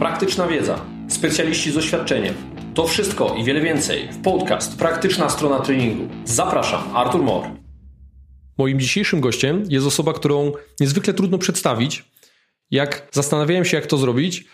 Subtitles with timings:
[0.00, 2.34] praktyczna wiedza, specjaliści z doświadczeniem.
[2.74, 6.08] To wszystko i wiele więcej w podcast Praktyczna strona treningu.
[6.24, 7.44] Zapraszam, Artur Mor.
[8.58, 12.04] Moim dzisiejszym gościem jest osoba, którą niezwykle trudno przedstawić.
[12.70, 14.44] Jak zastanawiałem się, jak to zrobić,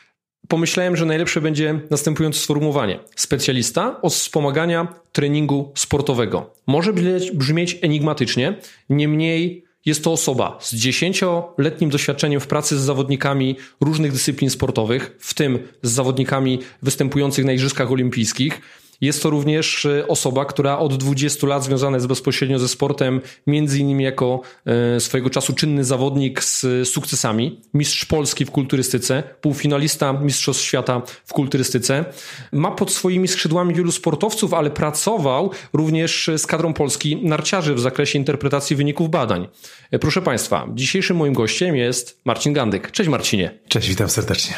[0.49, 2.99] pomyślałem, że najlepsze będzie następujące sformułowanie.
[3.17, 6.55] Specjalista od wspomagania treningu sportowego.
[6.67, 6.93] Może
[7.35, 8.57] brzmieć enigmatycznie,
[8.91, 15.35] niemniej jest to osoba z dziesięcioletnim doświadczeniem w pracy z zawodnikami różnych dyscyplin sportowych, w
[15.35, 18.61] tym z zawodnikami występujących na Igrzyskach Olimpijskich
[19.01, 23.79] jest to również e, osoba, która od 20 lat związana jest bezpośrednio ze sportem, między
[23.79, 30.65] innymi jako e, swojego czasu czynny zawodnik z sukcesami, mistrz Polski w kulturystyce, półfinalista Mistrzostw
[30.65, 32.05] Świata w kulturystyce.
[32.53, 38.19] Ma pod swoimi skrzydłami wielu sportowców, ale pracował również z kadrą Polski narciarzy w zakresie
[38.19, 39.49] interpretacji wyników badań.
[39.91, 42.91] E, proszę Państwa, dzisiejszym moim gościem jest Marcin Gandyk.
[42.91, 43.59] Cześć Marcinie.
[43.69, 44.55] Cześć, witam serdecznie.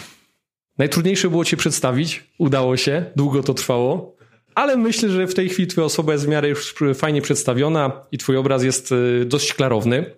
[0.78, 4.17] Najtrudniejsze było Cię przedstawić, udało się, długo to trwało
[4.58, 8.18] ale myślę, że w tej chwili Twoja osoba jest w miarę już fajnie przedstawiona i
[8.18, 10.14] Twój obraz jest y, dość klarowny.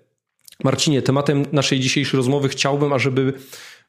[0.64, 3.32] Marcinie, tematem naszej dzisiejszej rozmowy chciałbym, ażeby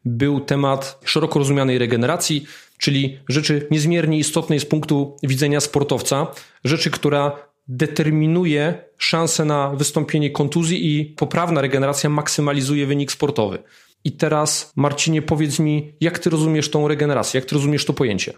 [0.06, 2.46] był temat szeroko rozumianej regeneracji,
[2.78, 6.28] czyli rzeczy niezmiernie istotnej z punktu widzenia sportowca,
[6.64, 7.32] rzeczy, która
[7.68, 13.64] determinuje szansę na wystąpienie kontuzji i poprawna regeneracja maksymalizuje wynik sportowy.
[14.04, 18.34] I teraz, Marcinie, powiedz mi, jak ty rozumiesz tą regenerację, jak ty rozumiesz to pojęcie?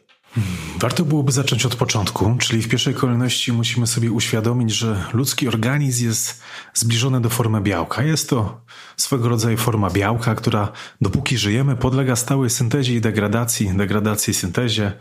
[0.80, 6.06] Warto byłoby zacząć od początku, czyli w pierwszej kolejności musimy sobie uświadomić, że ludzki organizm
[6.06, 6.42] jest
[6.73, 8.03] zbliżony do formy białka.
[8.03, 8.62] Jest to
[8.98, 14.94] swego rodzaju forma białka, która dopóki żyjemy podlega stałej syntezie i degradacji, degradacji i syntezie.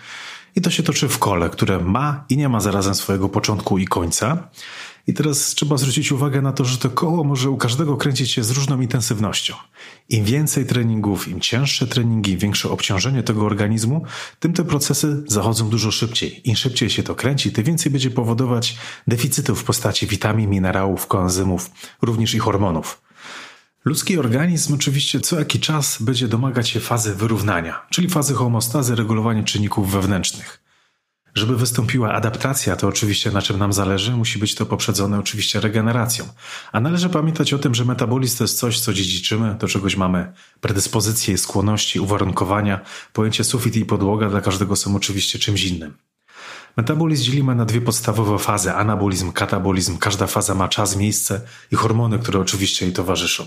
[0.57, 3.87] I to się toczy w kole, które ma i nie ma zarazem swojego początku i
[3.87, 4.49] końca.
[5.07, 8.45] I teraz trzeba zwrócić uwagę na to, że to koło może u każdego kręcić się
[8.45, 9.55] z różną intensywnością.
[10.09, 14.05] Im więcej treningów, im cięższe treningi, im większe obciążenie tego organizmu,
[14.41, 16.49] tym te procesy zachodzą dużo szybciej.
[16.49, 18.77] Im szybciej się to kręci, tym więcej będzie powodować
[19.09, 21.71] deficytów w postaci witamin, minerałów, koenzymów,
[22.03, 23.03] również i hormonów.
[23.85, 29.43] Ludzki organizm oczywiście co jakiś czas będzie domagać się fazy wyrównania, czyli fazy homostazy, regulowania
[29.43, 30.62] czynników wewnętrznych.
[31.35, 36.29] Żeby wystąpiła adaptacja, to oczywiście na czym nam zależy, musi być to poprzedzone oczywiście regeneracją.
[36.73, 40.33] A należy pamiętać o tym, że metabolizm to jest coś, co dziedziczymy, do czegoś mamy
[40.61, 42.81] predyspozycje, skłonności, uwarunkowania.
[43.13, 45.95] Pojęcie sufit i podłoga dla każdego są oczywiście czymś innym.
[46.77, 49.99] Metabolizm dzielimy na dwie podstawowe fazy: anabolizm, katabolizm.
[49.99, 51.41] Każda faza ma czas, miejsce
[51.73, 53.47] i hormony, które oczywiście jej towarzyszą.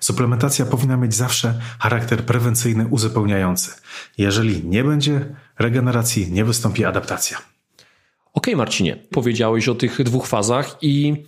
[0.00, 3.70] Suplementacja powinna mieć zawsze charakter prewencyjny, uzupełniający.
[4.18, 7.38] Jeżeli nie będzie regeneracji, nie wystąpi adaptacja.
[7.38, 11.24] Okej, okay, Marcinie, powiedziałeś o tych dwóch fazach i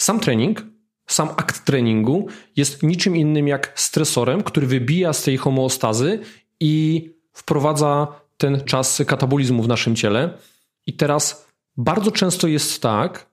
[0.00, 0.64] sam trening,
[1.06, 6.18] sam akt treningu jest niczym innym jak stresorem, który wybija z tej homeostazy
[6.60, 10.38] i wprowadza ten czas katabolizmu w naszym ciele.
[10.86, 13.27] I teraz bardzo często jest tak,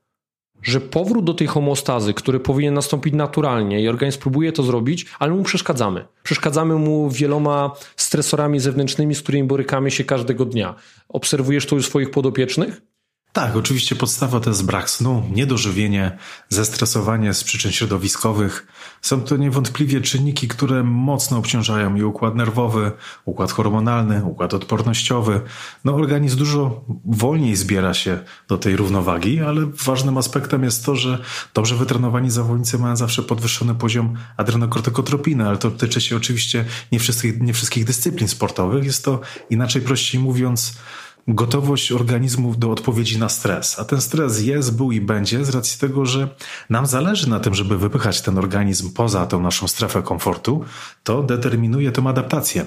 [0.66, 5.32] że powrót do tej homostazy, który powinien nastąpić naturalnie i organizm próbuje to zrobić, ale
[5.34, 6.06] mu przeszkadzamy.
[6.24, 10.76] Przeszkadzamy mu wieloma stresorami zewnętrznymi, z którymi borykamy się każdego dnia.
[11.10, 12.82] Obserwujesz to u swoich podopiecznych?
[13.36, 16.18] Tak, oczywiście podstawa to jest brak snu, niedożywienie,
[16.50, 18.68] zestresowanie z przyczyn środowiskowych.
[19.02, 22.92] Są to niewątpliwie czynniki, które mocno obciążają i układ nerwowy,
[23.26, 25.42] układ hormonalny, układ odpornościowy.
[25.86, 31.20] No, organizm dużo wolniej zbiera się do tej równowagi, ale ważnym aspektem jest to, że
[31.54, 37.42] dobrze wytrenowani zawodnicy mają zawsze podwyższony poziom adrenokortykotropiny, ale to tyczy się oczywiście nie wszystkich,
[37.42, 38.84] nie wszystkich dyscyplin sportowych.
[38.84, 40.78] Jest to inaczej prościej mówiąc,
[41.28, 43.80] gotowość organizmu do odpowiedzi na stres.
[43.80, 46.30] A ten stres jest, był i będzie z racji tego, że
[46.70, 50.66] nam zależy na tym, żeby wypychać ten organizm poza tą naszą strefę komfortu,
[51.04, 52.66] to determinuje tą adaptację.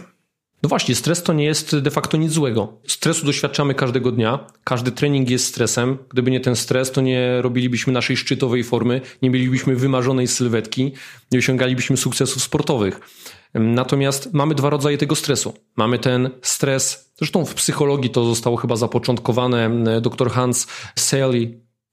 [0.63, 2.73] No właśnie, stres to nie jest de facto nic złego.
[2.87, 5.99] Stresu doświadczamy każdego dnia, każdy trening jest stresem.
[6.09, 10.93] Gdyby nie ten stres, to nie robilibyśmy naszej szczytowej formy, nie mielibyśmy wymarzonej sylwetki,
[11.33, 13.01] nie osiągalibyśmy sukcesów sportowych.
[13.54, 15.54] Natomiast mamy dwa rodzaje tego stresu.
[15.77, 19.84] Mamy ten stres, zresztą w psychologii to zostało chyba zapoczątkowane.
[20.00, 20.66] Dr Hans
[20.97, 21.47] Selye,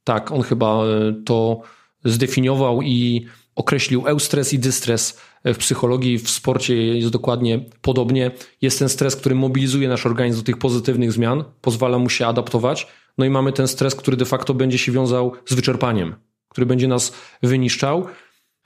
[0.03, 1.61] tak, on chyba e, to
[2.05, 3.25] zdefiniował i
[3.55, 5.19] określił eustres i dystres.
[5.45, 8.31] W psychologii, w sporcie jest dokładnie podobnie.
[8.61, 12.87] Jest ten stres, który mobilizuje nasz organizm do tych pozytywnych zmian, pozwala mu się adaptować.
[13.17, 16.15] No i mamy ten stres, który de facto będzie się wiązał z wyczerpaniem,
[16.49, 17.13] który będzie nas
[17.43, 18.07] wyniszczał.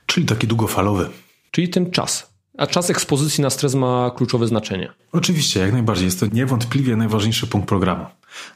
[0.05, 1.09] Czyli taki długofalowy.
[1.51, 2.28] Czyli ten czas,
[2.59, 4.93] a czas ekspozycji na stres ma kluczowe znaczenie.
[5.11, 6.05] Oczywiście, jak najbardziej.
[6.05, 8.05] Jest to niewątpliwie najważniejszy punkt programu.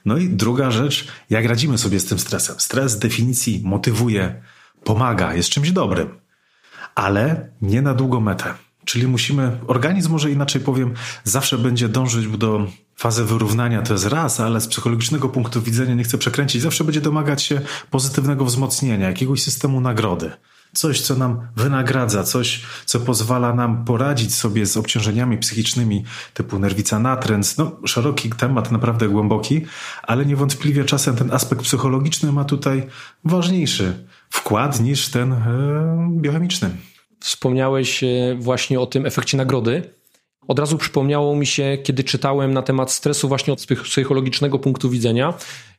[0.06, 2.56] No i druga rzecz, jak radzimy sobie z tym stresem.
[2.60, 4.42] Stres definicji motywuje,
[4.84, 6.10] pomaga, jest czymś dobrym,
[6.96, 8.54] ale nie na długą metę.
[8.86, 14.40] Czyli musimy, organizm może inaczej powiem, zawsze będzie dążyć do fazy wyrównania, to jest raz,
[14.40, 17.62] ale z psychologicznego punktu widzenia nie chcę przekręcić, zawsze będzie domagać się
[17.92, 20.32] pozytywnego wzmocnienia, jakiegoś systemu nagrody.
[20.74, 26.04] Coś, co nam wynagradza, coś, co pozwala nam poradzić sobie z obciążeniami psychicznymi
[26.34, 27.58] typu nerwica natręt.
[27.58, 29.66] No, szeroki temat, naprawdę głęboki,
[30.04, 32.88] ale niewątpliwie czasem ten aspekt psychologiczny ma tutaj
[33.26, 36.70] ważniejszy wkład niż ten e, biochemiczny.
[37.20, 38.08] Wspomniałeś e,
[38.40, 39.94] właśnie o tym efekcie nagrody.
[40.48, 45.34] Od razu przypomniało mi się, kiedy czytałem na temat stresu właśnie od psychologicznego punktu widzenia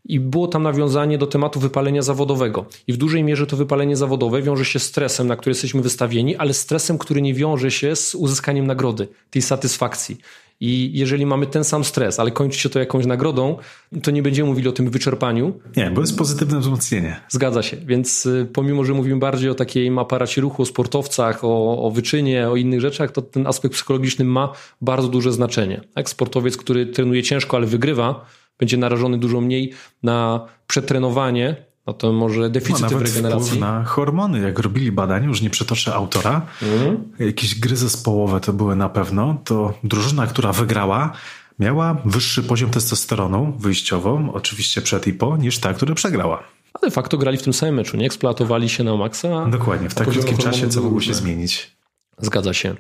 [0.04, 2.66] i było tam nawiązanie do tematu wypalenia zawodowego.
[2.86, 6.36] I w dużej mierze to wypalenie zawodowe wiąże się z stresem, na który jesteśmy wystawieni,
[6.36, 10.18] ale stresem, który nie wiąże się z uzyskaniem nagrody, tej satysfakcji.
[10.64, 13.56] I jeżeli mamy ten sam stres, ale kończy się to jakąś nagrodą,
[14.02, 15.60] to nie będziemy mówili o tym wyczerpaniu.
[15.76, 17.20] Nie, bo jest pozytywne wzmocnienie.
[17.28, 17.76] Zgadza się.
[17.76, 22.48] Więc y, pomimo, że mówimy bardziej o takiej aparacie ruchu, o sportowcach, o, o wyczynie,
[22.48, 25.80] o innych rzeczach, to ten aspekt psychologiczny ma bardzo duże znaczenie.
[25.96, 28.26] Jak sportowiec, który trenuje ciężko, ale wygrywa,
[28.58, 29.72] będzie narażony dużo mniej
[30.02, 33.60] na przetrenowanie, no to może deficyty no, w regeneracji.
[33.60, 37.12] na hormony, jak robili badania, już nie przytoczę autora, mhm.
[37.18, 41.12] jakieś gry zespołowe to były na pewno, to drużyna, która wygrała,
[41.58, 46.42] miała wyższy poziom testosteronu wyjściowo, oczywiście przed i po, niż ta, która przegrała.
[46.74, 49.46] Ale de facto grali w tym samym meczu, nie eksploatowali się na maksa.
[49.46, 51.76] Dokładnie, w tak krótkim czasie co mogło się zmienić.
[52.18, 52.76] Zgadza się.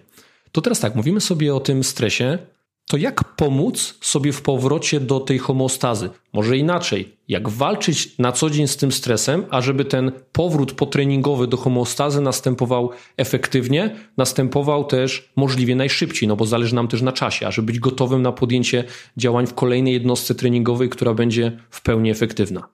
[0.52, 2.38] To teraz tak, mówimy sobie o tym stresie,
[2.86, 6.10] to jak pomóc sobie w powrocie do tej homeostazy?
[6.32, 11.56] Może inaczej, jak walczyć na co dzień z tym stresem, ażeby ten powrót potreningowy do
[11.56, 17.66] homeostazy następował efektywnie, następował też możliwie najszybciej, no bo zależy nam też na czasie, ażeby
[17.66, 18.84] być gotowym na podjęcie
[19.16, 22.68] działań w kolejnej jednostce treningowej, która będzie w pełni efektywna.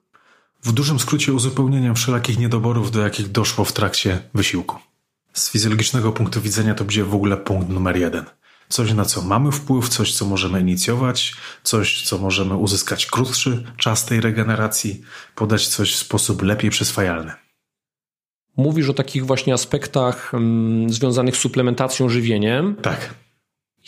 [0.62, 4.76] W dużym skrócie uzupełnieniem wszelakich niedoborów, do jakich doszło w trakcie wysiłku.
[5.32, 8.24] Z fizjologicznego punktu widzenia to będzie w ogóle punkt numer jeden–
[8.70, 14.04] coś, na co mamy wpływ, coś, co możemy inicjować, coś, co możemy uzyskać krótszy czas
[14.04, 15.00] tej regeneracji,
[15.34, 17.32] podać coś w sposób lepiej przyswajalny.
[18.56, 22.76] Mówisz o takich właśnie aspektach mm, związanych z suplementacją, żywieniem.
[22.82, 23.14] Tak.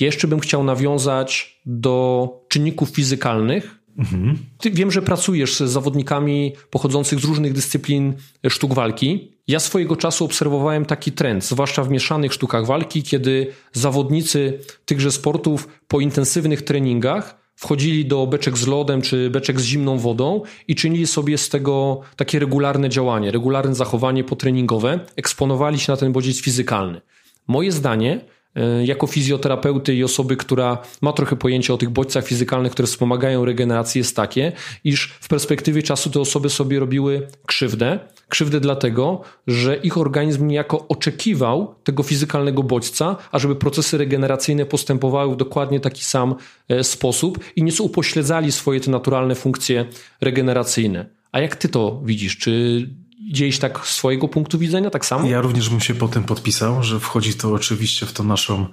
[0.01, 4.39] Jeszcze bym chciał nawiązać do czynników fizykalnych, Mhm.
[4.59, 8.15] Ty wiem, że pracujesz z zawodnikami pochodzących z różnych dyscyplin
[8.49, 9.33] sztuk walki.
[9.49, 15.69] Ja swojego czasu obserwowałem taki trend, zwłaszcza w mieszanych sztukach walki, kiedy zawodnicy tychże sportów
[15.89, 21.07] po intensywnych treningach wchodzili do beczek z lodem czy beczek z zimną wodą i czynili
[21.07, 27.01] sobie z tego takie regularne działanie, regularne zachowanie potreningowe, eksponowali się na ten bodziec fizykalny.
[27.49, 28.42] Moje zdanie E,
[28.85, 33.99] jako fizjoterapeuty i osoby, która ma trochę pojęcia o tych bodźcach fizykalnych, które wspomagają regenerację,
[34.01, 34.53] jest takie,
[34.85, 37.99] iż w perspektywie czasu te osoby sobie robiły krzywdę.
[38.29, 45.37] Krzywdę dlatego, że ich organizm niejako oczekiwał tego fizykalnego bodźca, ażeby procesy regeneracyjne postępowały w
[45.37, 46.35] dokładnie taki sam
[46.69, 49.87] e, sposób i nie upośledzali swoje te naturalne funkcje
[50.21, 51.07] regeneracyjne.
[51.33, 52.39] A jak ty to widzisz?
[52.39, 52.89] Czy
[53.31, 55.29] gdzieś tak z swojego punktu widzenia, tak samo?
[55.29, 58.67] Ja również bym się po tym podpisał, że wchodzi to oczywiście w tą naszą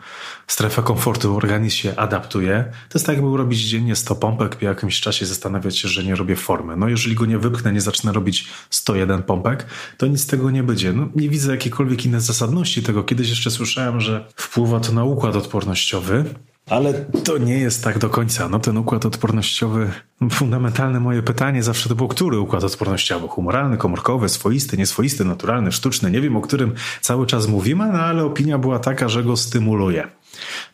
[0.47, 2.65] strefę komfortu, organizm się adaptuje.
[2.89, 6.15] To jest tak, jakby robić dziennie 100 pompek, po jakimś czasie zastanawiać się, że nie
[6.15, 6.77] robię formy.
[6.77, 9.65] No jeżeli go nie wypchnę, nie zacznę robić 101 pompek,
[9.97, 10.93] to nic z tego nie będzie.
[10.93, 13.03] No, nie widzę jakiejkolwiek innej zasadności tego.
[13.03, 16.25] Kiedyś jeszcze słyszałem, że wpływa to na układ odpornościowy,
[16.69, 18.49] ale to nie jest tak do końca.
[18.49, 19.91] No ten układ odpornościowy,
[20.31, 23.27] fundamentalne moje pytanie zawsze to było, który układ odpornościowy?
[23.27, 26.11] Humoralny, komórkowy, swoisty, nieswoisty, naturalny, sztuczny.
[26.11, 30.07] Nie wiem, o którym cały czas mówimy, no ale opinia była taka, że go stymuluje.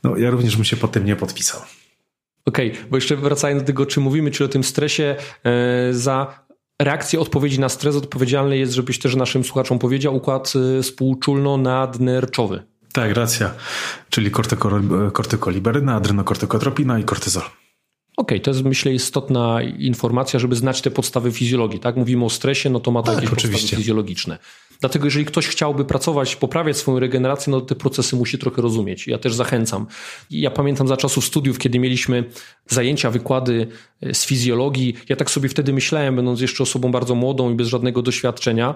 [0.04, 1.62] No ja również bym się pod tym nie podpisał.
[2.46, 5.52] Okej, okay, bo jeszcze wracając do tego, czy mówimy, czy o tym stresie, yy,
[5.94, 6.46] za
[6.82, 12.60] reakcję odpowiedzi na stres odpowiedzialny jest, żebyś też naszym słuchaczom powiedział, układ e, współczulno-nadnerczowy.
[12.96, 13.54] Tak, racja.
[14.10, 14.32] Czyli
[15.14, 17.44] kortykoliberyna, adrenokortykotropina i kortyzol.
[17.44, 17.58] Okej,
[18.18, 21.80] okay, to jest myślę istotna informacja, żeby znać te podstawy fizjologii.
[21.80, 23.62] Tak, mówimy o stresie, no to ma to tak, jakieś oczywiście.
[23.62, 24.38] podstawy fizjologiczne.
[24.80, 29.08] Dlatego jeżeli ktoś chciałby pracować, poprawiać swoją regenerację, no to te procesy musi trochę rozumieć.
[29.08, 29.88] Ja też zachęcam.
[30.32, 32.24] Ja pamiętam za czasów studiów, kiedy mieliśmy
[32.68, 33.68] zajęcia, wykłady
[34.02, 37.68] e, z fizjologii, ja tak sobie wtedy myślałem, będąc jeszcze osobą bardzo młodą i bez
[37.68, 38.76] żadnego doświadczenia,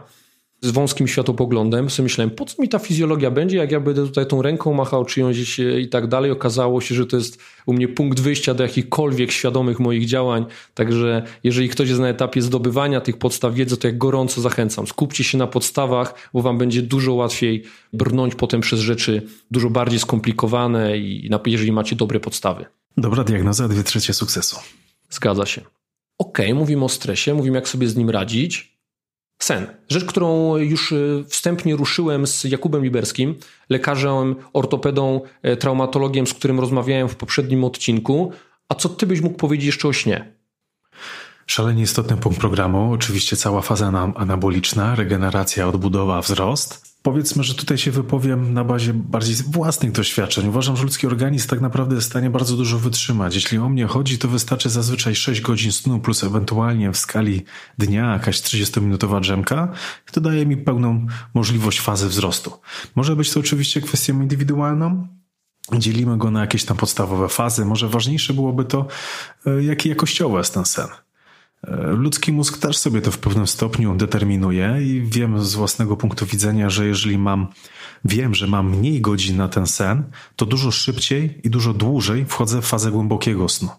[0.61, 4.27] z wąskim światopoglądem, sobie myślałem, po co mi ta fizjologia będzie, jak ja będę tutaj
[4.27, 6.31] tą ręką machał czyjąś i tak dalej.
[6.31, 10.45] Okazało się, że to jest u mnie punkt wyjścia do jakichkolwiek świadomych moich działań.
[10.73, 14.87] Także jeżeli ktoś jest na etapie zdobywania tych podstaw wiedzy, to jak gorąco zachęcam.
[14.87, 17.63] Skupcie się na podstawach, bo wam będzie dużo łatwiej
[17.93, 22.65] brnąć potem przez rzeczy dużo bardziej skomplikowane i jeżeli macie dobre podstawy.
[22.97, 24.59] Dobra diagnoza, dwie trzecie sukcesu.
[25.09, 25.61] Zgadza się.
[26.17, 28.78] Okej, okay, mówimy o stresie, mówimy jak sobie z nim radzić.
[29.39, 29.67] Sen.
[29.89, 33.36] Rzecz, którą już y, wstępnie ruszyłem z Jakubem Liberskim,
[33.69, 38.31] lekarzem, ortopedą, e, traumatologiem, z którym rozmawiałem w poprzednim odcinku.
[38.69, 40.34] A co ty byś mógł powiedzieć jeszcze o śnie?
[41.48, 46.88] Szalenie istotny punkt programu, oczywiście cała faza anaboliczna, regeneracja, odbudowa, wzrost.
[47.01, 50.47] Powiedzmy, że tutaj się wypowiem na bazie bardziej własnych doświadczeń.
[50.47, 53.35] Uważam, że ludzki organizm tak naprawdę jest w stanie bardzo dużo wytrzymać.
[53.35, 57.45] Jeśli o mnie chodzi, to wystarczy zazwyczaj 6 godzin snu plus ewentualnie w skali
[57.77, 59.71] dnia jakaś 30-minutowa drzemka.
[60.11, 62.51] To daje mi pełną możliwość fazy wzrostu.
[62.95, 65.07] Może być to oczywiście kwestią indywidualną,
[65.77, 67.65] dzielimy go na jakieś tam podstawowe fazy.
[67.65, 68.87] Może ważniejsze byłoby to,
[69.45, 70.87] e, jaki jakościowy jest ten sen.
[71.67, 76.25] E, ludzki mózg też sobie to w pewnym stopniu determinuje i wiem z własnego punktu
[76.25, 77.47] widzenia, że jeżeli mam,
[78.05, 80.03] wiem, że mam mniej godzin na ten sen,
[80.35, 83.69] to dużo szybciej i dużo dłużej wchodzę w fazę głębokiego snu.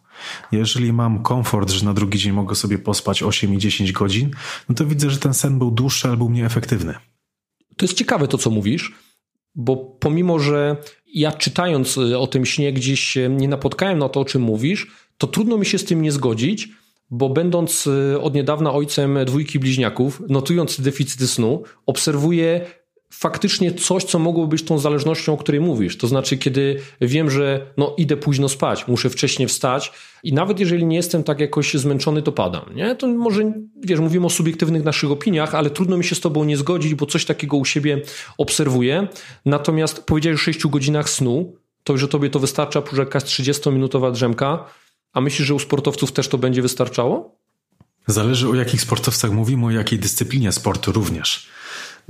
[0.52, 4.30] Jeżeli mam komfort, że na drugi dzień mogę sobie pospać 8 i 10 godzin,
[4.68, 6.94] no to widzę, że ten sen był dłuższy albo mniej efektywny.
[7.76, 8.94] To jest ciekawe to, co mówisz,
[9.54, 10.76] bo pomimo, że
[11.14, 14.86] ja czytając o tym śnie gdzieś nie napotkałem na to, o czym mówisz,
[15.18, 16.68] to trudno mi się z tym nie zgodzić,
[17.10, 22.60] bo będąc y, od niedawna ojcem dwójki bliźniaków, notując deficyty snu, obserwuję
[23.10, 25.98] faktycznie coś, co mogłoby być tą zależnością, o której mówisz.
[25.98, 30.86] To znaczy, kiedy wiem, że no, idę późno spać, muszę wcześniej wstać i nawet jeżeli
[30.86, 32.74] nie jestem tak jakoś zmęczony, to padam.
[32.74, 32.96] Nie?
[32.96, 33.52] To może,
[33.82, 37.06] wiesz, mówimy o subiektywnych naszych opiniach, ale trudno mi się z tobą nie zgodzić, bo
[37.06, 38.02] coś takiego u siebie
[38.38, 39.08] obserwuję.
[39.44, 44.64] Natomiast powiedziałeś o 6 godzinach snu, to, że tobie to wystarcza, jakaś 30-minutowa drzemka,
[45.12, 47.40] a myślisz, że u sportowców też to będzie wystarczało?
[48.06, 51.48] Zależy o jakich sportowcach mówimy, o jakiej dyscyplinie sportu również.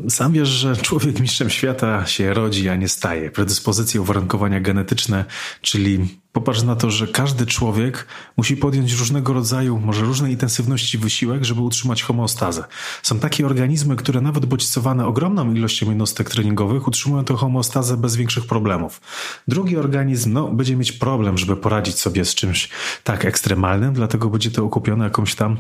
[0.08, 3.30] Sam wiesz, że człowiek mistrzem świata się rodzi, a nie staje.
[3.30, 5.24] Predyspozycje, uwarunkowania genetyczne,
[5.60, 8.06] czyli Popatrz na to, że każdy człowiek
[8.36, 12.64] musi podjąć różnego rodzaju, może różnej intensywności wysiłek, żeby utrzymać homeostazę.
[13.02, 18.46] Są takie organizmy, które nawet bodźcowane ogromną ilością jednostek treningowych utrzymują tę homeostazę bez większych
[18.46, 19.00] problemów.
[19.48, 22.68] Drugi organizm, no, będzie mieć problem, żeby poradzić sobie z czymś
[23.04, 25.56] tak ekstremalnym, dlatego będzie to okupione jakąś tam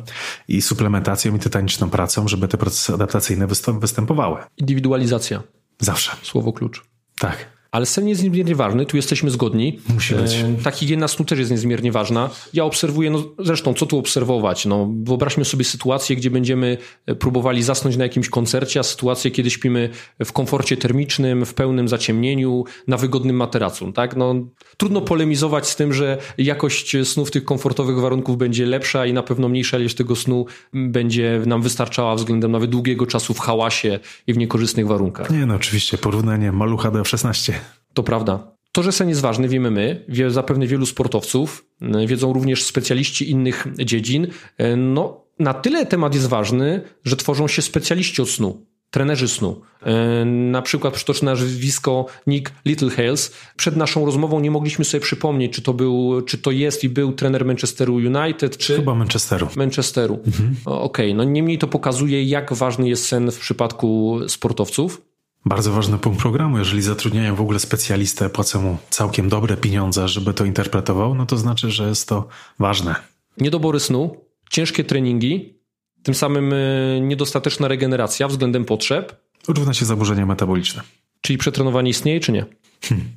[0.48, 3.46] i suplementacją i tytaniczną pracą, żeby te procesy adaptacyjne
[3.80, 4.38] występowały.
[4.56, 5.42] Indywidualizacja.
[5.78, 6.12] Zawsze.
[6.22, 6.82] Słowo klucz.
[7.18, 7.59] Tak.
[7.72, 9.78] Ale sen jest niezmiernie ważny, tu jesteśmy zgodni.
[9.94, 10.34] Musi być.
[10.34, 12.30] E, ta higiena snu też jest niezmiernie ważna.
[12.52, 14.66] Ja obserwuję, no zresztą, co tu obserwować?
[14.66, 19.50] No, wyobraźmy sobie sytuację, gdzie będziemy e, próbowali zasnąć na jakimś koncercie, a sytuację, kiedy
[19.50, 19.90] śpimy
[20.24, 23.92] w komforcie termicznym, w pełnym zaciemnieniu, na wygodnym materacu.
[23.92, 24.16] Tak?
[24.16, 24.34] No,
[24.76, 29.22] trudno polemizować z tym, że jakość snu w tych komfortowych warunków będzie lepsza i na
[29.22, 34.32] pewno mniejsza ilość tego snu będzie nam wystarczała względem nawet długiego czasu w hałasie i
[34.32, 35.30] w niekorzystnych warunkach.
[35.30, 37.59] Nie, no oczywiście, porównanie malucha do 16
[37.94, 38.50] to prawda.
[38.72, 43.30] To, że sen jest ważny, wiemy my, wie zapewne wielu sportowców, e, wiedzą również specjaliści
[43.30, 44.26] innych dziedzin.
[44.58, 49.60] E, no, na tyle temat jest ważny, że tworzą się specjaliści od snu, trenerzy snu.
[49.82, 53.34] E, na przykład przytoczne nazwisko Nick Littlehales.
[53.56, 57.12] Przed naszą rozmową nie mogliśmy sobie przypomnieć, czy to był, czy to jest i był
[57.12, 58.76] trener Manchesteru United, czy...
[58.76, 59.48] Chyba Manchesteru.
[59.56, 60.18] Manchesteru.
[60.26, 60.56] Mhm.
[60.64, 61.14] Okej, okay.
[61.14, 65.09] no niemniej to pokazuje, jak ważny jest sen w przypadku sportowców.
[65.44, 66.58] Bardzo ważny punkt programu.
[66.58, 71.36] Jeżeli zatrudniają w ogóle specjalistę, płacą mu całkiem dobre pieniądze, żeby to interpretował, no to
[71.36, 72.28] znaczy, że jest to
[72.58, 72.94] ważne.
[73.38, 75.60] Niedobory snu, ciężkie treningi,
[76.02, 76.56] tym samym e,
[77.00, 79.22] niedostateczna regeneracja względem potrzeb.
[79.48, 80.82] Równa się zaburzenia metaboliczne.
[81.20, 82.46] Czyli przetrenowanie istnieje, czy nie?
[82.82, 83.08] Hmm.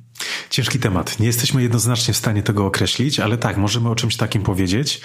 [0.50, 1.20] Ciężki temat.
[1.20, 5.00] Nie jesteśmy jednoznacznie w stanie tego określić, ale tak, możemy o czymś takim powiedzieć,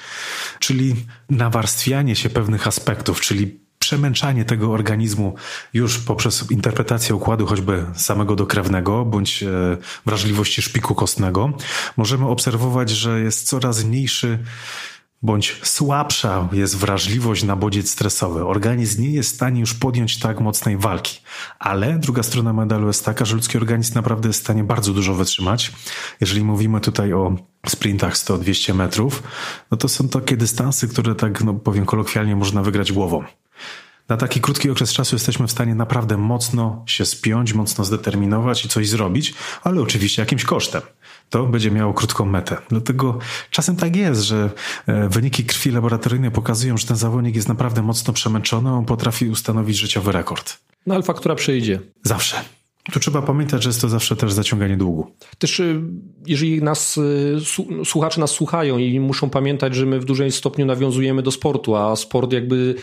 [0.60, 0.96] czyli
[1.30, 5.36] nawarstwianie się pewnych aspektów, czyli przemęczanie tego organizmu
[5.74, 9.48] już poprzez interpretację układu choćby samego dokrewnego bądź e,
[10.06, 11.54] wrażliwości szpiku kostnego,
[11.98, 14.40] możemy obserwować, że jest coraz mniejszy
[15.22, 18.46] bądź słabsza jest wrażliwość na bodziec stresowy.
[18.46, 21.22] Organizm nie jest w stanie już podjąć tak mocnej walki.
[21.60, 25.14] Ale druga strona medalu jest taka, że ludzki organizm naprawdę jest w stanie bardzo dużo
[25.14, 25.72] wytrzymać.
[26.22, 27.36] Jeżeli mówimy tutaj o
[27.68, 29.24] sprintach 100-200 metrów,
[29.72, 33.24] no to są takie dystanse, które tak, no powiem kolokwialnie, można wygrać głową.
[34.10, 38.70] Na taki krótki okres czasu jesteśmy w stanie naprawdę mocno się spiąć, mocno zdeterminować i
[38.70, 40.82] coś zrobić, ale oczywiście jakimś kosztem.
[41.30, 42.58] To będzie miało krótką metę.
[42.70, 43.20] Dlatego
[43.52, 44.50] czasem tak jest, że
[44.88, 49.78] e, wyniki krwi laboratoryjne pokazują, że ten zawodnik jest naprawdę mocno przemęczony, on potrafi ustanowić
[49.78, 50.58] życiowy rekord.
[50.86, 51.80] No alfa, która przejdzie.
[52.04, 52.36] Zawsze.
[52.92, 55.12] Tu trzeba pamiętać, że jest to zawsze też zaciąganie długu.
[55.38, 55.82] Też y,
[56.28, 57.38] jeżeli nas, y,
[57.86, 61.96] słuchacze nas słuchają i muszą pamiętać, że my w dużym stopniu nawiązujemy do sportu, a
[61.96, 62.76] sport jakby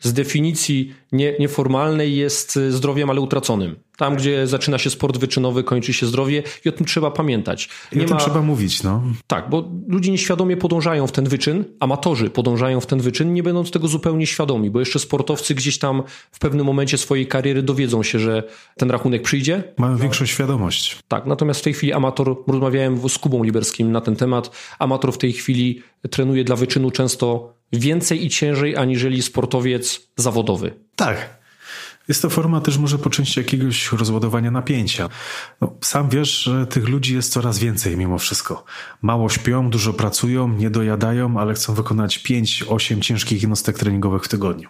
[0.00, 3.76] z definicji nie, nieformalnej jest zdrowiem, ale utraconym.
[3.96, 7.68] Tam, gdzie zaczyna się sport wyczynowy, kończy się zdrowie i o tym trzeba pamiętać.
[7.92, 8.22] Nie I o tym ma...
[8.22, 9.02] trzeba mówić, no.
[9.26, 13.70] Tak, bo ludzie nieświadomie podążają w ten wyczyn, amatorzy podążają w ten wyczyn, nie będąc
[13.70, 18.18] tego zupełnie świadomi, bo jeszcze sportowcy gdzieś tam w pewnym momencie swojej kariery dowiedzą się,
[18.18, 18.42] że
[18.76, 19.62] ten rachunek przyjdzie.
[19.78, 20.98] Mają większą świadomość.
[21.08, 25.18] Tak, natomiast w tej chwili amator, rozmawiałem z Kubą Liberskim na ten temat, amator w
[25.18, 30.74] tej chwili trenuje dla wyczynu często więcej i ciężej aniżeli sportowiec zawodowy.
[30.96, 31.44] Tak,
[32.08, 35.08] jest to forma też może po części jakiegoś rozładowania napięcia.
[35.60, 38.64] No, sam wiesz, że tych ludzi jest coraz więcej mimo wszystko.
[39.02, 44.68] Mało śpią, dużo pracują, nie dojadają, ale chcą wykonać 5-8 ciężkich jednostek treningowych w tygodniu.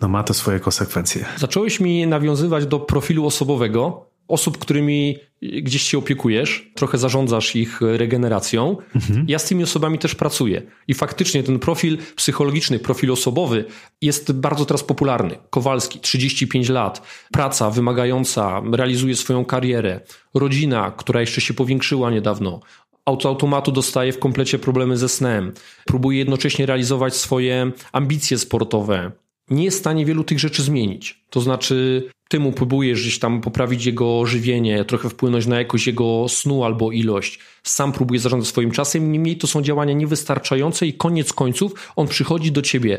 [0.00, 1.24] No ma to swoje konsekwencje.
[1.36, 8.76] Zacząłeś mi nawiązywać do profilu osobowego, osób, którymi gdzieś się opiekujesz, trochę zarządzasz ich regeneracją.
[8.94, 9.24] Mhm.
[9.28, 10.62] Ja z tymi osobami też pracuję.
[10.88, 13.64] I faktycznie ten profil psychologiczny, profil osobowy
[14.02, 15.38] jest bardzo teraz popularny.
[15.50, 20.00] Kowalski, 35 lat, praca wymagająca, realizuje swoją karierę,
[20.34, 22.60] rodzina, która jeszcze się powiększyła niedawno,
[23.04, 25.52] auto automatu dostaje w komplecie problemy ze snem,
[25.84, 29.12] próbuje jednocześnie realizować swoje ambicje sportowe.
[29.50, 31.24] Nie jest w stanie wielu tych rzeczy zmienić.
[31.30, 36.28] To znaczy, ty mu próbujesz gdzieś tam poprawić jego żywienie, trochę wpłynąć na jakość jego
[36.28, 37.38] snu albo ilość.
[37.62, 42.52] Sam próbuje zarządzać swoim czasem, niemniej to są działania niewystarczające i koniec końców on przychodzi
[42.52, 42.98] do ciebie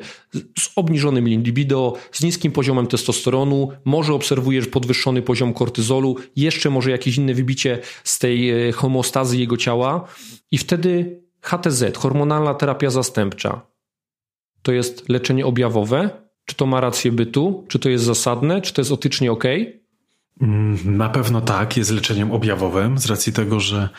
[0.60, 7.18] z obniżonym libido, z niskim poziomem testosteronu, może obserwujesz podwyższony poziom kortyzolu, jeszcze może jakieś
[7.18, 10.08] inne wybicie z tej e, homostazy jego ciała
[10.52, 13.62] i wtedy HTZ, hormonalna terapia zastępcza,
[14.62, 17.66] to jest leczenie objawowe, czy to ma rację bytu?
[17.68, 18.62] Czy to jest zasadne?
[18.62, 19.44] Czy to jest otycznie ok?
[20.42, 23.90] Mm, na pewno tak, jest leczeniem objawowym, z racji tego, że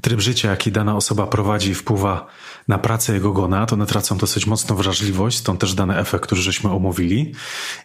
[0.00, 2.26] tryb życia, jaki dana osoba prowadzi, wpływa
[2.68, 6.40] na pracę jego gona, to one tracą dosyć mocno wrażliwość, stąd też dany efekt, który
[6.40, 7.34] żeśmy omówili.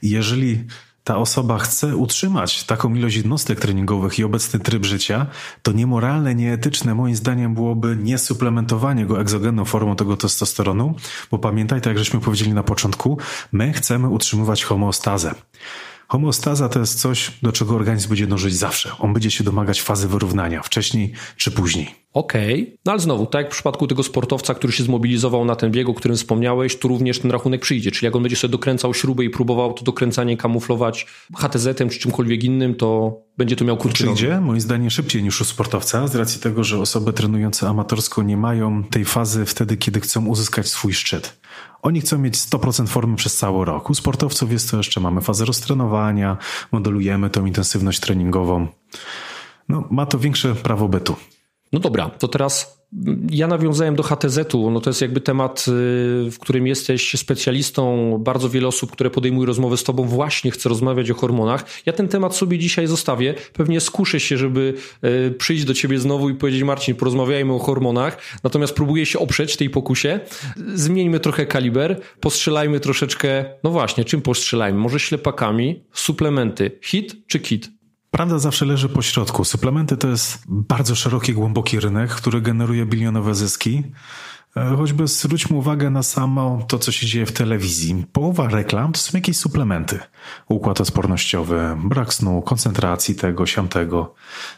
[0.01, 0.63] I jeżeli
[1.05, 5.25] ta osoba chce utrzymać taką ilość jednostek treningowych i obecny tryb życia,
[5.61, 10.95] to niemoralne, nieetyczne moim zdaniem byłoby niesuplementowanie go egzogenną formą tego testosteronu,
[11.31, 13.17] bo pamiętaj, tak jak żeśmy powiedzieli na początku,
[13.51, 15.35] my chcemy utrzymywać homeostazę.
[16.07, 18.91] Homeostaza to jest coś, do czego organizm będzie dążyć zawsze.
[18.99, 22.04] On będzie się domagać fazy wyrównania, wcześniej czy później.
[22.15, 22.77] Okej, okay.
[22.85, 25.89] no ale znowu, tak jak w przypadku tego sportowca, który się zmobilizował na ten bieg,
[25.89, 27.91] o którym wspomniałeś, tu również ten rachunek przyjdzie.
[27.91, 32.43] Czyli jak on będzie sobie dokręcał śrubę i próbował to dokręcanie kamuflować HTZ-em czy czymkolwiek
[32.43, 36.41] innym, to będzie to miał krótki Przyjdzie, moim zdaniem, szybciej niż u sportowca, z racji
[36.41, 41.37] tego, że osoby trenujące amatorsko nie mają tej fazy wtedy, kiedy chcą uzyskać swój szczyt.
[41.81, 43.89] Oni chcą mieć 100% formy przez cały rok.
[43.89, 46.37] U sportowców jest to jeszcze, mamy fazę roztrenowania,
[46.71, 48.67] modelujemy tą intensywność treningową.
[49.69, 51.15] No, ma to większe prawo bytu.
[51.73, 52.85] No dobra, to teraz
[53.31, 54.71] ja nawiązałem do HTZ-u.
[54.71, 55.71] No to jest jakby temat, y,
[56.31, 58.17] w którym jesteś specjalistą.
[58.23, 61.65] Bardzo wiele osób, które podejmują rozmowę z tobą, właśnie chce rozmawiać o hormonach.
[61.85, 63.33] Ja ten temat sobie dzisiaj zostawię.
[63.53, 64.73] Pewnie skuszę się, żeby
[65.05, 68.17] y, przyjść do ciebie znowu i powiedzieć: Marcin, porozmawiajmy o hormonach.
[68.43, 70.19] Natomiast próbuję się oprzeć tej pokusie.
[70.73, 73.45] Zmieńmy trochę kaliber, postrzelajmy troszeczkę.
[73.63, 74.79] No właśnie, czym postrzelajmy?
[74.79, 77.75] Może ślepakami, suplementy, hit czy kit?
[78.11, 79.45] Prawda zawsze leży po środku.
[79.45, 83.83] Suplementy to jest bardzo szeroki, głęboki rynek, który generuje bilionowe zyski.
[84.55, 88.05] E, choćby zwróćmy uwagę na samo to, co się dzieje w telewizji.
[88.11, 89.99] Połowa reklam to są jakieś suplementy.
[90.47, 94.13] Układ odpornościowy, brak snu, koncentracji tego, siamtego.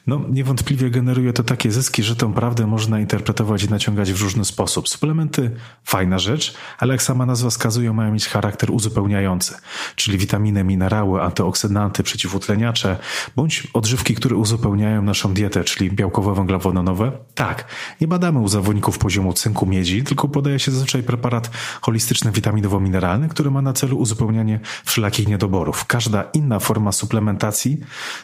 [0.08, 4.46] No, niewątpliwie generuje to takie zyski, że tę prawdę można interpretować i naciągać w różny
[4.46, 4.90] sposób.
[4.90, 5.52] Suplementy,
[5.84, 9.56] fajna rzecz, ale jak sama nazwa wskazuje, mają mieć charakter uzupełniający,
[9.96, 12.98] czyli witaminy, minerały, antyoksydanty, przeciwutleniacze,
[13.36, 17.12] bądź odżywki, które uzupełniają naszą dietę, czyli białkowo-węglowodanowe.
[17.36, 17.66] Tak,
[18.02, 21.50] nie badamy u zawodników poziomu cynku, miedzi, miedzi, tylko podaje się zazwyczaj preparat
[21.82, 25.86] holistyczny witaminowo-mineralny, który ma na celu uzupełnianie wszelakich niedoborów.
[25.86, 27.78] Każda inna forma suplementacji,